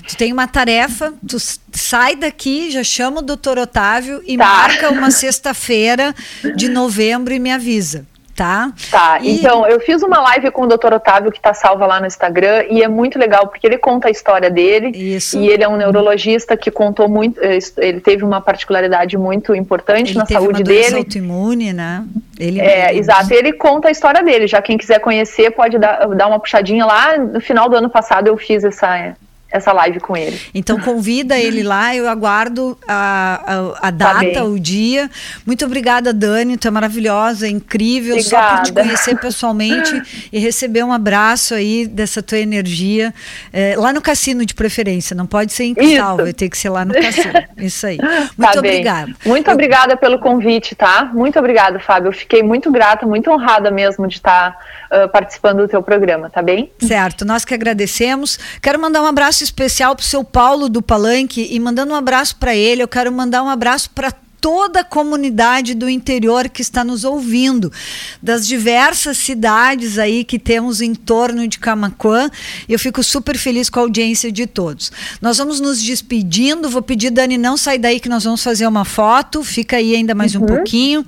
[0.07, 1.37] Tu tem uma tarefa, tu
[1.71, 4.45] sai daqui, já chama o doutor Otávio e tá.
[4.45, 6.13] marca uma sexta-feira
[6.55, 8.05] de novembro e me avisa
[8.35, 8.71] tá?
[8.91, 9.37] Tá, e...
[9.37, 10.93] então eu fiz uma live com o Dr.
[10.93, 14.11] Otávio que tá salva lá no Instagram e é muito legal porque ele conta a
[14.11, 15.39] história dele Isso.
[15.39, 20.11] e ele é um neurologista que contou muito, eh, ele teve uma particularidade muito importante
[20.11, 20.97] ele na saúde dele.
[20.97, 22.03] autoimune, né?
[22.37, 22.99] Ele é, mesmo.
[22.99, 26.85] exato, ele conta a história dele, já quem quiser conhecer pode dar, dar uma puxadinha
[26.85, 29.15] lá, no final do ano passado eu fiz essa
[29.55, 30.39] essa live com ele.
[30.53, 35.09] Então convida ele lá, eu aguardo a, a, a tá data, tá o dia.
[35.45, 38.47] Muito obrigada, Dani, tu é maravilhosa, é incrível, obrigada.
[38.47, 43.13] só por te conhecer pessoalmente e receber um abraço aí dessa tua energia,
[43.51, 46.69] é, lá no cassino de preferência, não pode ser em Cristal, vai ter que ser
[46.69, 47.97] lá no cassino, isso aí.
[48.35, 49.13] Tá muito tá obrigada.
[49.25, 49.53] Muito eu...
[49.53, 51.09] obrigada pelo convite, tá?
[51.13, 54.57] Muito obrigada, Fábio, eu fiquei muito grata, muito honrada mesmo de estar
[54.91, 56.71] uh, participando do teu programa, tá bem?
[56.79, 61.47] Certo, nós que agradecemos, quero mandar um abraço especial para o seu Paulo do Palanque
[61.49, 64.11] e mandando um abraço para ele, eu quero mandar um abraço para
[64.45, 67.73] toda a comunidade do interior que está nos ouvindo,
[68.21, 72.29] das diversas cidades aí que temos em torno de Camacuã.
[72.69, 74.91] Eu fico super feliz com a audiência de todos.
[75.19, 76.69] Nós vamos nos despedindo.
[76.69, 79.43] Vou pedir, Dani, não sai daí que nós vamos fazer uma foto.
[79.43, 80.43] Fica aí ainda mais uhum.
[80.43, 81.03] um pouquinho.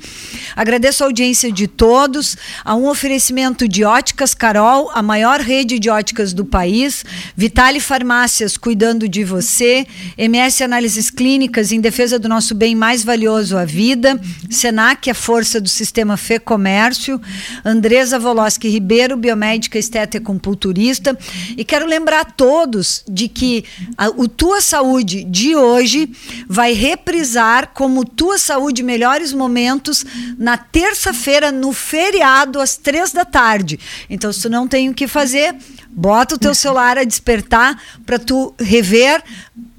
[0.55, 2.35] Agradeço a audiência de todos.
[2.65, 7.05] A um oferecimento de Óticas Carol, a maior rede de óticas do país.
[7.35, 9.85] Vitale Farmácias cuidando de você.
[10.17, 14.19] MS Análises Clínicas em defesa do nosso bem mais valioso valioso a vida,
[14.49, 17.21] Senac, a força do sistema Fê Comércio,
[17.63, 21.17] Andresa Voloski Ribeiro, biomédica esteta e compulturista.
[21.57, 23.65] E quero lembrar a todos de que
[23.97, 26.09] a, o Tua Saúde de hoje
[26.47, 30.05] vai reprisar como Tua Saúde Melhores Momentos
[30.38, 33.78] na terça-feira, no feriado, às três da tarde.
[34.09, 35.53] Então, se tu não tem o que fazer,
[35.89, 39.21] bota o teu celular a despertar para tu rever,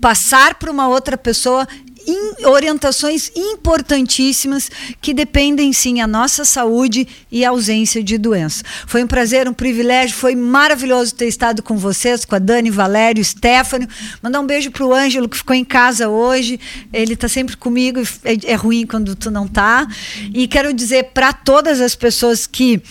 [0.01, 1.67] passar para uma outra pessoa
[2.09, 8.65] in, orientações importantíssimas que dependem sim a nossa saúde e ausência de doença.
[8.87, 13.23] Foi um prazer, um privilégio, foi maravilhoso ter estado com vocês, com a Dani, Valério,
[13.25, 13.87] Stefano.
[14.23, 16.59] Mandar um beijo para o Ângelo que ficou em casa hoje.
[16.93, 19.87] Ele está sempre comigo, é, é ruim quando tu não tá.
[20.33, 22.83] E quero dizer para todas as pessoas que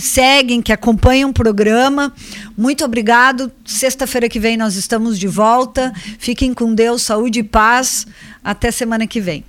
[0.00, 2.12] seguem, que acompanham o programa.
[2.56, 3.50] Muito obrigado.
[3.64, 5.92] Sexta-feira que vem nós estamos de volta.
[6.18, 8.06] Fiquem com Deus, saúde e paz.
[8.42, 9.44] Até semana que vem.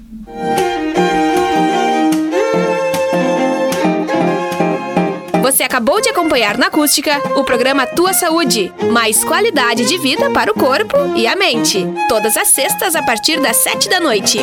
[5.42, 8.70] Você acabou de acompanhar na Acústica o programa Tua Saúde.
[8.92, 11.86] Mais qualidade de vida para o corpo e a mente.
[12.10, 14.40] Todas as sextas a partir das sete da noite.